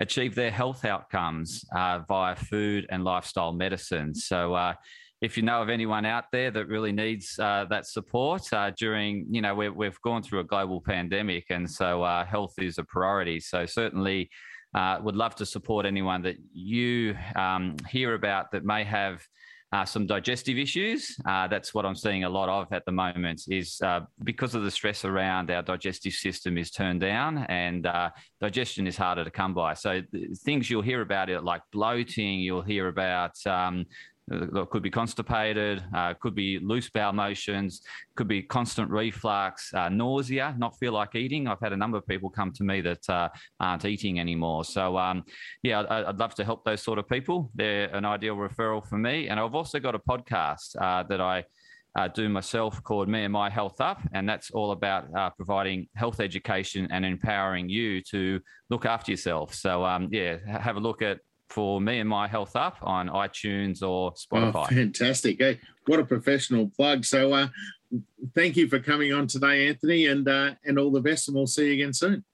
achieve 0.00 0.34
their 0.34 0.50
health 0.50 0.84
outcomes 0.84 1.64
uh, 1.76 2.00
via 2.08 2.36
food 2.36 2.86
and 2.90 3.04
lifestyle 3.04 3.52
medicine. 3.52 4.14
So, 4.14 4.54
uh, 4.54 4.74
if 5.24 5.38
you 5.38 5.42
know 5.42 5.62
of 5.62 5.70
anyone 5.70 6.04
out 6.04 6.24
there 6.32 6.50
that 6.50 6.68
really 6.68 6.92
needs 6.92 7.38
uh, 7.38 7.64
that 7.70 7.86
support 7.86 8.42
uh, 8.52 8.70
during, 8.76 9.26
you 9.30 9.40
know, 9.40 9.54
we 9.54 9.86
have 9.86 10.00
gone 10.02 10.22
through 10.22 10.40
a 10.40 10.44
global 10.44 10.82
pandemic, 10.82 11.46
and 11.48 11.68
so 11.68 12.02
uh, 12.02 12.26
health 12.26 12.52
is 12.58 12.76
a 12.76 12.84
priority. 12.84 13.40
So 13.40 13.64
certainly, 13.64 14.28
uh, 14.74 14.98
would 15.02 15.16
love 15.16 15.34
to 15.36 15.46
support 15.46 15.86
anyone 15.86 16.20
that 16.22 16.36
you 16.52 17.16
um, 17.36 17.76
hear 17.88 18.14
about 18.14 18.52
that 18.52 18.64
may 18.64 18.84
have. 18.84 19.26
Uh, 19.72 19.84
some 19.84 20.06
digestive 20.06 20.56
issues. 20.56 21.16
Uh, 21.26 21.48
that's 21.48 21.74
what 21.74 21.84
I'm 21.84 21.96
seeing 21.96 22.22
a 22.22 22.28
lot 22.28 22.48
of 22.48 22.72
at 22.72 22.84
the 22.84 22.92
moment. 22.92 23.42
Is 23.48 23.80
because 24.22 24.54
of 24.54 24.62
the 24.62 24.70
stress 24.70 25.04
around 25.04 25.50
our 25.50 25.62
digestive 25.62 26.12
system 26.12 26.56
is 26.56 26.70
turned 26.70 27.00
down, 27.00 27.38
and 27.48 27.84
digestion 28.40 28.86
is 28.86 28.96
harder 28.96 29.24
to 29.24 29.32
come 29.32 29.52
by. 29.52 29.74
So 29.74 30.00
things 30.44 30.70
you'll 30.70 30.82
hear 30.82 31.00
about 31.00 31.28
it 31.28 31.42
like 31.42 31.62
bloating. 31.72 32.38
You'll 32.38 32.62
hear 32.62 32.86
about 32.86 33.34
um, 33.48 33.86
could 34.70 34.82
be 34.82 34.90
constipated, 34.90 35.82
uh, 35.94 36.14
could 36.14 36.34
be 36.34 36.58
loose 36.58 36.88
bowel 36.90 37.12
motions, 37.12 37.82
could 38.16 38.28
be 38.28 38.42
constant 38.42 38.90
reflux, 38.90 39.72
uh, 39.74 39.88
nausea, 39.88 40.54
not 40.58 40.78
feel 40.78 40.92
like 40.92 41.14
eating. 41.14 41.46
I've 41.46 41.60
had 41.60 41.72
a 41.72 41.76
number 41.76 41.98
of 41.98 42.06
people 42.06 42.30
come 42.30 42.52
to 42.52 42.64
me 42.64 42.80
that 42.80 43.08
uh, 43.08 43.28
aren't 43.60 43.84
eating 43.84 44.20
anymore. 44.20 44.64
So, 44.64 44.96
um, 44.96 45.24
yeah, 45.62 45.80
I, 45.80 46.06
would 46.06 46.18
love 46.18 46.34
to 46.36 46.44
help 46.44 46.64
those 46.64 46.82
sort 46.82 46.98
of 46.98 47.08
people. 47.08 47.50
They're 47.54 47.94
an 47.94 48.04
ideal 48.04 48.36
referral 48.36 48.86
for 48.86 48.98
me. 48.98 49.28
And 49.28 49.38
I've 49.38 49.54
also 49.54 49.78
got 49.78 49.94
a 49.94 49.98
podcast 49.98 50.76
uh, 50.80 51.02
that 51.04 51.20
I 51.20 51.44
uh, 51.96 52.08
do 52.08 52.28
myself 52.28 52.82
called 52.82 53.08
Me 53.08 53.24
and 53.24 53.32
My 53.32 53.48
Health 53.48 53.80
Up, 53.80 54.00
and 54.12 54.28
that's 54.28 54.50
all 54.50 54.72
about 54.72 55.06
uh, 55.16 55.30
providing 55.30 55.86
health 55.94 56.18
education 56.18 56.88
and 56.90 57.04
empowering 57.04 57.68
you 57.68 58.00
to 58.10 58.40
look 58.68 58.84
after 58.84 59.12
yourself. 59.12 59.54
So, 59.54 59.84
um, 59.84 60.08
yeah, 60.10 60.38
have 60.46 60.76
a 60.76 60.80
look 60.80 61.02
at 61.02 61.18
for 61.54 61.80
me 61.80 62.00
and 62.00 62.08
my 62.08 62.26
health 62.26 62.56
up 62.56 62.78
on 62.82 63.08
iTunes 63.08 63.80
or 63.80 64.12
Spotify. 64.14 64.66
Oh, 64.72 64.74
fantastic. 64.74 65.38
Hey, 65.38 65.60
what 65.86 66.00
a 66.00 66.04
professional 66.04 66.68
plug. 66.76 67.04
So 67.04 67.32
uh, 67.32 67.46
thank 68.34 68.56
you 68.56 68.66
for 68.68 68.80
coming 68.80 69.12
on 69.12 69.28
today, 69.28 69.68
Anthony, 69.68 70.06
and 70.06 70.28
uh, 70.28 70.54
and 70.64 70.78
all 70.78 70.90
the 70.90 71.00
best, 71.00 71.28
and 71.28 71.36
we'll 71.36 71.46
see 71.46 71.68
you 71.68 71.74
again 71.74 71.92
soon. 71.92 72.24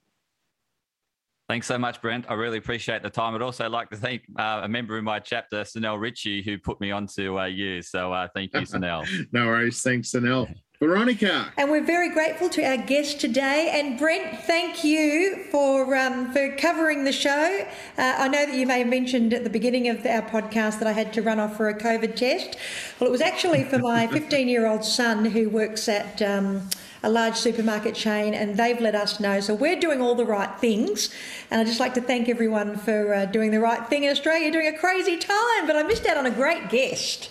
Thanks 1.51 1.67
so 1.67 1.77
much, 1.77 2.01
Brent. 2.01 2.27
I 2.29 2.35
really 2.35 2.59
appreciate 2.59 3.03
the 3.03 3.11
time. 3.11 3.35
I'd 3.35 3.43
also 3.43 3.69
like 3.69 3.91
to 3.91 3.97
thank 3.97 4.23
uh, 4.39 4.61
a 4.63 4.69
member 4.69 4.97
in 4.97 5.05
my 5.05 5.19
chapter, 5.19 5.63
Sanel 5.65 6.01
Ritchie, 6.01 6.43
who 6.43 6.57
put 6.57 6.81
me 6.81 6.91
on 6.91 7.07
to 7.17 7.41
uh, 7.41 7.45
you. 7.47 7.83
So 7.83 8.13
uh, 8.13 8.29
thank 8.35 8.55
you, 8.55 8.61
Sanel. 8.73 9.07
no 9.33 9.47
worries. 9.47 9.83
Thanks, 9.83 10.13
Sanel. 10.13 10.49
Veronica. 10.81 11.53
And 11.59 11.71
we're 11.71 11.85
very 11.85 12.09
grateful 12.09 12.49
to 12.49 12.63
our 12.63 12.79
guest 12.79 13.21
today. 13.21 13.71
And 13.71 13.99
Brent, 13.99 14.41
thank 14.45 14.83
you 14.83 15.45
for 15.51 15.95
um, 15.95 16.33
for 16.33 16.57
covering 16.57 17.05
the 17.05 17.13
show. 17.13 17.67
Uh, 17.99 18.15
I 18.17 18.29
know 18.29 18.47
that 18.47 18.55
you 18.55 18.67
may 18.67 18.79
have 18.79 18.89
mentioned 18.89 19.35
at 19.35 19.45
the 19.45 19.51
beginning 19.51 19.89
of 19.89 20.07
our 20.07 20.23
podcast 20.23 20.79
that 20.79 20.87
I 20.87 20.93
had 20.93 21.13
to 21.13 21.21
run 21.21 21.39
off 21.39 21.59
for 21.59 21.69
a 21.69 21.79
COVID 21.79 22.17
test. 22.17 22.57
Well, 22.99 23.09
it 23.09 23.11
was 23.11 23.21
actually 23.21 23.65
for 23.65 23.79
my 23.79 24.07
15 24.11 24.49
year 24.49 24.67
old 24.67 24.83
son 24.83 25.27
who 25.27 25.51
works 25.51 25.87
at. 25.87 26.23
Um, 26.23 26.69
a 27.03 27.09
large 27.09 27.37
supermarket 27.37 27.95
chain, 27.95 28.35
and 28.35 28.59
they've 28.59 28.79
let 28.79 28.95
us 28.95 29.21
know. 29.21 29.41
So 29.41 29.55
we're 29.55 29.81
doing 29.81 30.03
all 30.03 30.15
the 30.15 30.27
right 30.27 30.61
things. 30.61 31.09
And 31.51 31.59
I'd 31.59 31.67
just 31.67 31.81
like 31.81 31.95
to 31.95 32.03
thank 32.03 32.29
everyone 32.29 32.77
for 32.77 33.15
uh, 33.15 33.25
doing 33.25 33.53
the 33.53 33.59
right 33.59 33.89
thing 33.89 34.05
in 34.05 34.11
Australia 34.11 34.51
during 34.51 34.67
a 34.67 34.79
crazy 34.79 35.17
time. 35.17 35.67
But 35.67 35.77
I 35.77 35.83
missed 35.85 36.05
out 36.05 36.19
on 36.19 36.27
a 36.27 36.31
great 36.31 36.69
guest. 36.69 37.31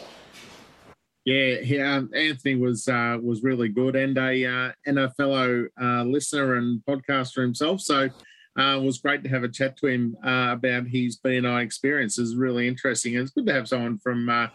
Yeah, 1.25 1.60
yeah. 1.62 2.01
Anthony 2.15 2.55
was 2.55 2.88
uh, 2.88 3.17
was 3.21 3.43
really 3.43 3.69
good 3.69 3.95
and 3.95 4.17
a 4.17 4.45
uh, 4.45 4.71
and 4.86 4.99
a 4.99 5.12
fellow 5.12 5.67
uh, 5.82 6.03
listener 6.03 6.55
and 6.55 6.82
podcaster 6.86 7.41
himself. 7.41 7.82
So 7.82 8.10
uh, 8.58 8.77
it 8.77 8.84
was 8.84 8.99
great 8.99 9.23
to 9.23 9.29
have 9.29 9.43
a 9.43 9.49
chat 9.49 9.77
to 9.77 9.88
him 9.88 10.17
uh, 10.25 10.49
about 10.53 10.88
his 10.88 11.19
BNI 11.19 11.63
experience. 11.63 12.17
It's 12.17 12.36
really 12.36 12.67
interesting. 12.67 13.15
It's 13.15 13.32
good 13.32 13.45
to 13.47 13.53
have 13.53 13.67
someone 13.67 13.99
from 13.99 14.29
uh, 14.29 14.47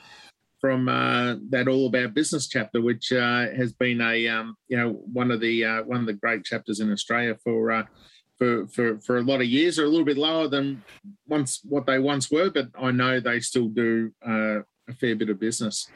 from 0.61 0.87
that 0.87 1.68
All 1.68 1.87
About 1.87 2.14
Business 2.14 2.48
chapter, 2.48 2.81
which 2.81 3.11
has 3.11 3.74
been 3.74 4.00
a 4.00 4.27
um, 4.29 4.57
you 4.68 4.79
know 4.79 4.92
one 5.12 5.31
of 5.31 5.40
the 5.40 5.64
one 5.85 6.00
of 6.00 6.07
the 6.07 6.14
great 6.14 6.44
chapters 6.44 6.81
in 6.81 6.90
Australia 6.90 7.37
for. 7.44 7.87
for, 8.37 8.66
for, 8.66 8.98
for 8.98 9.18
a 9.18 9.22
lot 9.22 9.40
of 9.40 9.46
years, 9.46 9.79
are 9.79 9.85
a 9.85 9.88
little 9.88 10.05
bit 10.05 10.18
lower 10.18 10.48
than 10.48 10.83
once 11.29 11.61
what 11.62 11.87
they 11.87 12.00
once 12.00 12.33
were, 12.33 12.50
but 12.50 12.66
I 12.77 12.90
know 12.90 13.20
they 13.20 13.38
still 13.38 13.68
do 13.68 14.11
a 14.22 14.64
fair 14.98 15.14
bit 15.14 15.31
of 15.31 15.38
business. 15.38 15.88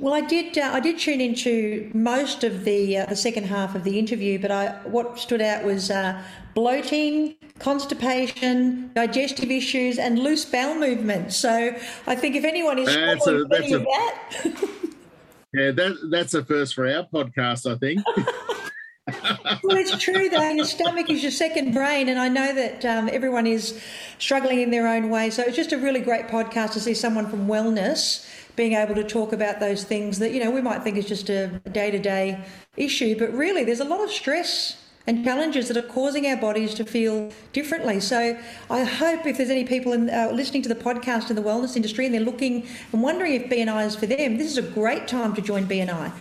Well, 0.00 0.14
I 0.14 0.22
did. 0.22 0.56
Uh, 0.56 0.70
I 0.72 0.80
did 0.80 0.98
tune 0.98 1.20
into 1.20 1.90
most 1.92 2.42
of 2.42 2.64
the 2.64 2.96
uh, 2.96 3.06
the 3.06 3.16
second 3.16 3.44
half 3.44 3.74
of 3.74 3.84
the 3.84 3.98
interview, 3.98 4.38
but 4.38 4.50
I 4.50 4.70
what 4.84 5.18
stood 5.18 5.42
out 5.42 5.62
was 5.62 5.90
uh, 5.90 6.22
bloating, 6.54 7.36
constipation, 7.58 8.90
digestive 8.94 9.50
issues, 9.50 9.98
and 9.98 10.18
loose 10.18 10.46
bowel 10.46 10.74
movement. 10.74 11.34
So 11.34 11.76
I 12.06 12.14
think 12.16 12.34
if 12.34 12.44
anyone 12.44 12.78
is 12.78 12.86
that's 12.86 13.26
a, 13.26 13.44
that's 13.44 13.72
a, 13.72 13.78
that, 13.78 14.22
yeah, 15.52 15.70
that 15.70 16.08
that's 16.10 16.32
a 16.32 16.46
first 16.46 16.74
for 16.74 16.88
our 16.88 17.06
podcast. 17.12 17.70
I 17.70 17.76
think. 17.76 18.02
well, 19.62 19.76
it's 19.76 19.98
true 20.02 20.30
though. 20.30 20.48
Your 20.48 20.64
stomach 20.64 21.10
is 21.10 21.22
your 21.22 21.32
second 21.32 21.74
brain, 21.74 22.08
and 22.08 22.18
I 22.18 22.28
know 22.28 22.54
that 22.54 22.86
um, 22.86 23.10
everyone 23.12 23.46
is 23.46 23.78
struggling 24.18 24.62
in 24.62 24.70
their 24.70 24.88
own 24.88 25.10
way. 25.10 25.28
So 25.28 25.42
it's 25.42 25.56
just 25.56 25.72
a 25.72 25.78
really 25.78 26.00
great 26.00 26.28
podcast 26.28 26.72
to 26.72 26.80
see 26.80 26.94
someone 26.94 27.28
from 27.28 27.46
wellness 27.46 28.26
being 28.56 28.74
able 28.74 28.94
to 28.94 29.04
talk 29.04 29.32
about 29.32 29.60
those 29.60 29.84
things 29.84 30.18
that 30.18 30.32
you 30.32 30.42
know 30.42 30.50
we 30.50 30.60
might 30.60 30.82
think 30.82 30.96
is 30.96 31.06
just 31.06 31.28
a 31.30 31.48
day-to-day 31.72 32.44
issue 32.76 33.18
but 33.18 33.32
really 33.32 33.64
there's 33.64 33.80
a 33.80 33.84
lot 33.84 34.02
of 34.02 34.10
stress 34.10 34.76
and 35.06 35.24
challenges 35.24 35.68
that 35.68 35.76
are 35.76 35.88
causing 35.88 36.26
our 36.26 36.36
bodies 36.36 36.74
to 36.74 36.84
feel 36.84 37.32
differently. 37.52 38.00
So 38.00 38.38
I 38.70 38.84
hope 38.84 39.26
if 39.26 39.38
there's 39.38 39.50
any 39.50 39.64
people 39.64 39.92
in, 39.92 40.10
uh, 40.10 40.30
listening 40.32 40.62
to 40.62 40.68
the 40.68 40.74
podcast 40.74 41.30
in 41.30 41.36
the 41.36 41.42
wellness 41.42 41.74
industry 41.74 42.04
and 42.04 42.14
they're 42.14 42.20
looking 42.20 42.66
and 42.92 43.02
wondering 43.02 43.34
if 43.34 43.50
BNI 43.50 43.86
is 43.86 43.96
for 43.96 44.06
them, 44.06 44.36
this 44.36 44.46
is 44.46 44.58
a 44.58 44.62
great 44.62 45.08
time 45.08 45.34
to 45.34 45.42
join 45.42 45.66
BNI 45.66 46.12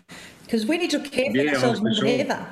because 0.44 0.66
we 0.66 0.78
need 0.78 0.90
to 0.92 1.00
care 1.00 1.30
for 1.30 1.38
yeah, 1.38 1.52
ourselves 1.52 1.82
more 1.82 1.94
sure. 1.94 2.06
than 2.06 2.32
ever. 2.32 2.48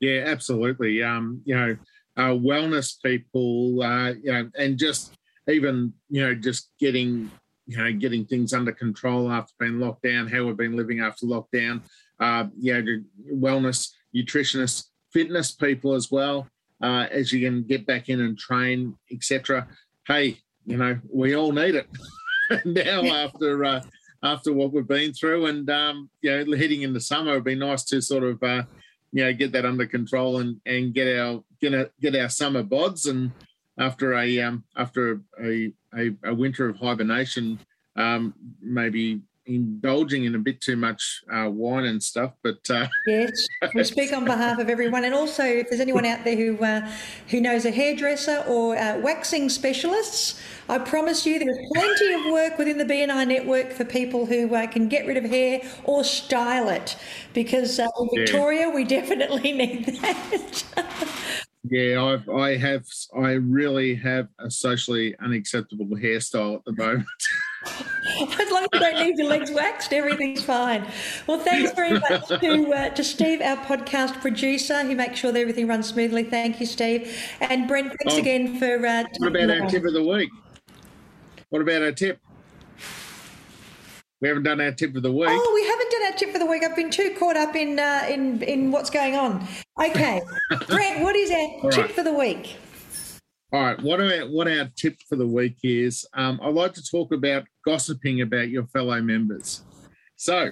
Yeah, 0.00 0.24
absolutely. 0.26 1.02
Um, 1.02 1.40
you 1.44 1.54
know, 1.54 1.76
uh, 2.16 2.30
wellness 2.30 2.96
people, 3.02 3.82
uh, 3.82 4.10
you 4.10 4.32
know, 4.32 4.50
and 4.58 4.78
just 4.78 5.14
even 5.48 5.92
you 6.10 6.22
know, 6.22 6.34
just 6.34 6.70
getting 6.78 7.30
you 7.68 7.76
know, 7.76 7.92
getting 7.92 8.24
things 8.24 8.54
under 8.54 8.72
control 8.72 9.30
after 9.30 9.52
being 9.60 9.78
locked 9.78 10.02
down, 10.02 10.26
how 10.26 10.42
we've 10.44 10.56
been 10.56 10.74
living 10.74 11.00
after 11.00 11.26
lockdown, 11.26 11.82
uh, 12.18 12.46
you 12.58 12.72
know, 12.72 13.02
wellness, 13.34 13.90
nutritionists, 14.16 14.86
fitness 15.12 15.52
people 15.52 15.92
as 15.92 16.10
well, 16.10 16.48
uh, 16.82 17.06
as 17.10 17.30
you 17.30 17.46
can 17.46 17.62
get 17.62 17.86
back 17.86 18.08
in 18.08 18.22
and 18.22 18.38
train, 18.38 18.96
etc. 19.12 19.68
Hey, 20.06 20.38
you 20.64 20.78
know, 20.78 20.98
we 21.12 21.36
all 21.36 21.52
need 21.52 21.74
it 21.74 21.86
now 22.64 23.04
after 23.04 23.64
uh, 23.66 23.82
after 24.22 24.52
what 24.52 24.72
we've 24.72 24.88
been 24.88 25.12
through, 25.12 25.46
and 25.46 25.68
um, 25.68 26.08
you 26.22 26.30
know, 26.30 26.56
heading 26.56 26.82
into 26.82 27.00
summer, 27.00 27.32
it'd 27.32 27.44
be 27.44 27.54
nice 27.54 27.84
to 27.84 28.00
sort 28.00 28.24
of 28.24 28.42
uh, 28.42 28.62
you 29.12 29.24
know 29.24 29.32
get 29.34 29.52
that 29.52 29.66
under 29.66 29.86
control 29.86 30.38
and 30.38 30.58
and 30.64 30.94
get 30.94 31.18
our 31.18 31.44
get 31.60 31.74
our, 31.74 31.90
get 32.00 32.16
our 32.16 32.30
summer 32.30 32.62
bods 32.62 33.08
and 33.08 33.30
after 33.78 34.14
a 34.14 34.40
um, 34.40 34.64
after 34.76 35.20
a, 35.42 35.72
a, 35.96 36.10
a, 36.24 36.34
winter 36.34 36.68
of 36.68 36.76
hibernation, 36.76 37.58
um, 37.96 38.34
maybe 38.60 39.20
indulging 39.48 40.24
in 40.24 40.34
a 40.34 40.38
bit 40.38 40.60
too 40.60 40.76
much 40.76 41.22
uh, 41.32 41.48
wine 41.50 41.86
and 41.86 42.02
stuff. 42.02 42.34
But 42.42 42.58
uh, 42.70 42.86
yes, 43.06 43.46
we 43.74 43.82
speak 43.96 44.12
on 44.12 44.24
behalf 44.24 44.58
of 44.58 44.68
everyone, 44.68 45.04
and 45.04 45.14
also 45.14 45.42
if 45.44 45.68
there's 45.70 45.80
anyone 45.80 46.04
out 46.04 46.22
there 46.24 46.36
who 46.36 46.62
uh, 46.62 46.88
who 47.28 47.40
knows 47.40 47.64
a 47.64 47.70
hairdresser 47.70 48.44
or 48.46 48.76
uh, 48.76 48.98
waxing 48.98 49.48
specialists. 49.48 50.40
I 50.70 50.78
promise 50.78 51.24
you, 51.24 51.38
there's 51.38 51.58
plenty 51.72 52.12
of 52.12 52.30
work 52.30 52.58
within 52.58 52.76
the 52.76 52.84
BNI 52.84 53.26
network 53.26 53.72
for 53.72 53.86
people 53.86 54.26
who 54.26 54.54
uh, 54.54 54.66
can 54.66 54.88
get 54.88 55.06
rid 55.06 55.16
of 55.16 55.24
hair 55.24 55.62
or 55.84 56.04
style 56.04 56.68
it, 56.68 56.96
because 57.32 57.80
uh, 57.80 57.88
in 57.98 58.08
Victoria 58.14 58.68
yeah. 58.68 58.74
we 58.74 58.84
definitely 58.98 59.52
need 59.52 59.86
that. 59.86 61.44
Yeah, 61.64 62.02
I've, 62.04 62.28
I 62.28 62.56
have, 62.56 62.86
I 63.16 63.32
really 63.32 63.94
have 63.96 64.28
a 64.38 64.50
socially 64.50 65.16
unacceptable 65.18 65.86
hairstyle 65.86 66.56
at 66.56 66.64
the 66.64 66.72
moment. 66.72 67.06
as 67.66 68.50
long 68.50 68.62
as 68.62 68.68
you 68.72 68.80
don't 68.80 69.04
need 69.04 69.18
your 69.18 69.28
legs 69.28 69.50
waxed, 69.50 69.92
everything's 69.92 70.42
fine. 70.42 70.86
Well, 71.26 71.40
thanks 71.40 71.72
very 71.72 71.98
much 71.98 72.28
to, 72.28 72.72
uh, 72.72 72.88
to 72.90 73.04
Steve, 73.04 73.40
our 73.40 73.56
podcast 73.56 74.20
producer, 74.20 74.82
He 74.84 74.94
makes 74.94 75.18
sure 75.18 75.32
that 75.32 75.40
everything 75.40 75.66
runs 75.66 75.88
smoothly. 75.88 76.22
Thank 76.22 76.60
you, 76.60 76.66
Steve. 76.66 77.12
And 77.40 77.66
Brent, 77.66 77.88
thanks 77.88 78.14
oh, 78.14 78.18
again 78.18 78.58
for. 78.58 78.86
Uh, 78.86 79.04
what 79.18 79.28
about 79.28 79.50
our 79.50 79.68
tip 79.68 79.84
of 79.84 79.92
the 79.92 80.04
week? 80.04 80.30
What 81.50 81.62
about 81.62 81.82
our 81.82 81.92
tip? 81.92 82.20
We 84.20 84.28
haven't 84.28 84.42
done 84.42 84.60
our 84.60 84.72
tip 84.72 84.96
of 84.96 85.02
the 85.02 85.12
week. 85.12 85.28
Oh, 85.30 85.52
we 85.54 85.64
haven't 85.66 85.90
done 85.90 86.02
our 86.12 86.18
tip 86.18 86.34
of 86.34 86.40
the 86.40 86.46
week. 86.46 86.64
I've 86.64 86.74
been 86.74 86.90
too 86.90 87.14
caught 87.18 87.36
up 87.36 87.54
in 87.54 87.78
uh, 87.78 88.06
in 88.08 88.42
in 88.42 88.72
what's 88.72 88.90
going 88.90 89.14
on. 89.14 89.46
Okay, 89.80 90.20
Brent, 90.68 91.02
what 91.02 91.14
is 91.14 91.30
our 91.30 91.70
tip 91.70 91.92
for 91.92 92.02
the 92.02 92.12
week? 92.12 92.56
All 93.52 93.62
right, 93.62 93.80
what 93.80 94.00
our 94.00 94.28
what 94.28 94.48
our 94.48 94.68
tip 94.76 94.96
for 95.08 95.14
the 95.14 95.26
week 95.26 95.58
is? 95.62 96.04
Um, 96.14 96.40
I'd 96.42 96.54
like 96.54 96.74
to 96.74 96.82
talk 96.82 97.12
about 97.12 97.44
gossiping 97.64 98.20
about 98.20 98.48
your 98.48 98.66
fellow 98.66 99.00
members. 99.00 99.62
So, 100.16 100.50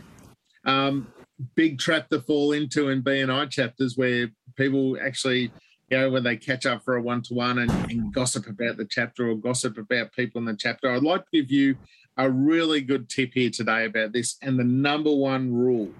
um, 0.64 1.09
big 1.57 1.81
trap 1.81 2.09
to 2.11 2.20
fall 2.20 2.52
into 2.52 2.90
in 2.90 3.02
BNI 3.02 3.50
chapters 3.50 3.96
where 3.96 4.29
people 4.55 4.96
actually, 5.05 5.50
you 5.90 5.98
know, 5.98 6.11
when 6.11 6.22
they 6.22 6.37
catch 6.37 6.66
up 6.66 6.85
for 6.85 6.96
a 6.96 7.02
one 7.02 7.20
to 7.22 7.35
one 7.35 7.59
and 7.59 8.14
gossip 8.14 8.46
about 8.46 8.76
the 8.76 8.87
chapter 8.88 9.29
or 9.29 9.35
gossip 9.35 9.76
about 9.76 10.12
people 10.12 10.38
in 10.38 10.44
the 10.44 10.57
chapter. 10.57 10.88
I'd 10.88 11.02
like 11.02 11.24
to 11.24 11.42
give 11.42 11.50
you 11.50 11.76
a 12.16 12.31
really 12.31 12.81
good 12.81 13.09
tip 13.09 13.33
here 13.35 13.50
today 13.50 13.85
about 13.85 14.12
this. 14.12 14.37
And 14.42 14.59
the 14.59 14.64
number 14.64 15.14
one 15.14 15.52
rule 15.52 15.90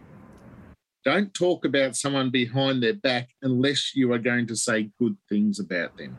don't 1.05 1.33
talk 1.35 1.64
about 1.64 1.94
someone 1.94 2.31
behind 2.31 2.83
their 2.83 2.94
back 2.94 3.29
unless 3.40 3.94
you 3.94 4.12
are 4.12 4.18
going 4.18 4.44
to 4.48 4.57
say 4.57 4.90
good 4.98 5.16
things 5.29 5.61
about 5.61 5.96
them. 5.96 6.18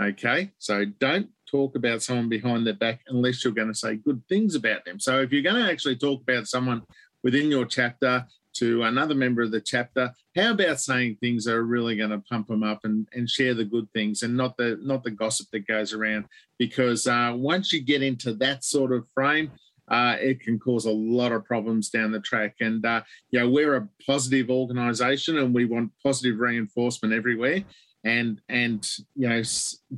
Okay, 0.00 0.52
so 0.58 0.84
don't 1.00 1.28
talk 1.50 1.74
about 1.74 2.02
someone 2.02 2.28
behind 2.28 2.64
their 2.64 2.74
back 2.74 3.00
unless 3.08 3.42
you're 3.42 3.52
going 3.52 3.66
to 3.66 3.74
say 3.74 3.96
good 3.96 4.22
things 4.28 4.54
about 4.54 4.84
them. 4.84 5.00
So 5.00 5.22
if 5.22 5.32
you're 5.32 5.42
going 5.42 5.64
to 5.64 5.68
actually 5.68 5.96
talk 5.96 6.22
about 6.22 6.46
someone 6.46 6.82
within 7.24 7.50
your 7.50 7.64
chapter, 7.64 8.26
to 8.58 8.84
another 8.84 9.14
member 9.14 9.42
of 9.42 9.50
the 9.50 9.60
chapter. 9.60 10.12
How 10.34 10.52
about 10.52 10.80
saying 10.80 11.16
things 11.16 11.44
that 11.44 11.54
are 11.54 11.64
really 11.64 11.96
going 11.96 12.10
to 12.10 12.18
pump 12.18 12.48
them 12.48 12.62
up 12.62 12.80
and, 12.84 13.08
and 13.12 13.28
share 13.28 13.54
the 13.54 13.64
good 13.64 13.90
things 13.92 14.22
and 14.22 14.36
not 14.36 14.56
the 14.56 14.78
not 14.82 15.04
the 15.04 15.10
gossip 15.10 15.48
that 15.52 15.66
goes 15.66 15.92
around? 15.92 16.26
Because 16.58 17.06
uh, 17.06 17.32
once 17.34 17.72
you 17.72 17.82
get 17.82 18.02
into 18.02 18.34
that 18.34 18.64
sort 18.64 18.92
of 18.92 19.08
frame, 19.10 19.50
uh, 19.88 20.16
it 20.18 20.40
can 20.40 20.58
cause 20.58 20.86
a 20.86 20.90
lot 20.90 21.32
of 21.32 21.44
problems 21.44 21.90
down 21.90 22.12
the 22.12 22.20
track. 22.20 22.56
And 22.60 22.84
uh, 22.84 23.02
you 23.30 23.40
know, 23.40 23.48
we're 23.48 23.76
a 23.76 23.88
positive 24.06 24.50
organisation, 24.50 25.38
and 25.38 25.54
we 25.54 25.64
want 25.64 25.92
positive 26.02 26.38
reinforcement 26.38 27.14
everywhere. 27.14 27.62
And 28.04 28.40
and 28.48 28.88
you 29.14 29.28
know, 29.28 29.42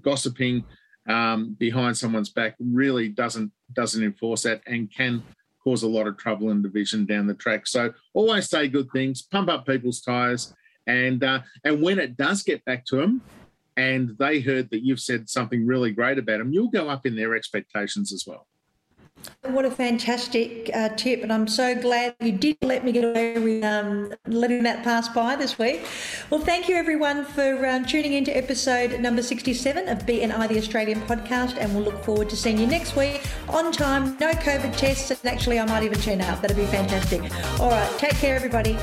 gossiping 0.00 0.64
um, 1.08 1.56
behind 1.58 1.96
someone's 1.96 2.28
back 2.28 2.54
really 2.60 3.08
doesn't 3.08 3.50
doesn't 3.72 4.04
enforce 4.04 4.42
that 4.42 4.62
and 4.66 4.92
can 4.92 5.22
cause 5.62 5.82
a 5.82 5.88
lot 5.88 6.06
of 6.06 6.16
trouble 6.16 6.50
and 6.50 6.62
division 6.62 7.04
down 7.06 7.26
the 7.26 7.34
track. 7.34 7.66
So 7.66 7.92
always 8.14 8.48
say 8.48 8.68
good 8.68 8.88
things, 8.92 9.22
pump 9.22 9.48
up 9.48 9.66
people's 9.66 10.00
tires, 10.00 10.54
and 10.86 11.22
uh, 11.22 11.40
and 11.64 11.82
when 11.82 11.98
it 11.98 12.16
does 12.16 12.42
get 12.42 12.64
back 12.64 12.84
to 12.86 12.96
them, 12.96 13.22
and 13.76 14.16
they 14.18 14.40
heard 14.40 14.70
that 14.70 14.84
you've 14.84 15.00
said 15.00 15.28
something 15.28 15.66
really 15.66 15.92
great 15.92 16.18
about 16.18 16.38
them, 16.38 16.52
you'll 16.52 16.70
go 16.70 16.88
up 16.88 17.06
in 17.06 17.14
their 17.14 17.36
expectations 17.36 18.12
as 18.12 18.24
well. 18.26 18.46
What 19.42 19.64
a 19.64 19.70
fantastic 19.70 20.70
uh, 20.74 20.90
tip, 20.90 21.22
and 21.22 21.32
I'm 21.32 21.48
so 21.48 21.74
glad 21.74 22.14
you 22.20 22.32
did 22.32 22.58
let 22.60 22.84
me 22.84 22.92
get 22.92 23.04
away 23.04 23.38
with 23.38 23.64
um, 23.64 24.12
letting 24.26 24.62
that 24.64 24.84
pass 24.84 25.08
by 25.08 25.36
this 25.36 25.58
week. 25.58 25.86
Well, 26.28 26.40
thank 26.40 26.68
you 26.68 26.76
everyone 26.76 27.24
for 27.24 27.66
um, 27.66 27.84
tuning 27.84 28.12
in 28.14 28.24
to 28.24 28.32
episode 28.32 29.00
number 29.00 29.22
67 29.22 29.88
of 29.88 29.98
BNI 30.00 30.48
the 30.48 30.58
Australian 30.58 31.00
podcast, 31.02 31.56
and 31.56 31.74
we'll 31.74 31.84
look 31.84 32.04
forward 32.04 32.28
to 32.30 32.36
seeing 32.36 32.58
you 32.58 32.66
next 32.66 32.96
week 32.96 33.22
on 33.48 33.72
time, 33.72 34.16
no 34.18 34.32
COVID 34.32 34.76
tests, 34.76 35.10
and 35.10 35.24
actually, 35.24 35.58
I 35.58 35.64
might 35.64 35.82
even 35.82 35.98
turn 35.98 36.20
up. 36.20 36.42
That'd 36.42 36.56
be 36.56 36.66
fantastic. 36.66 37.22
All 37.60 37.70
right, 37.70 37.98
take 37.98 38.16
care, 38.16 38.36
everybody. 38.36 38.76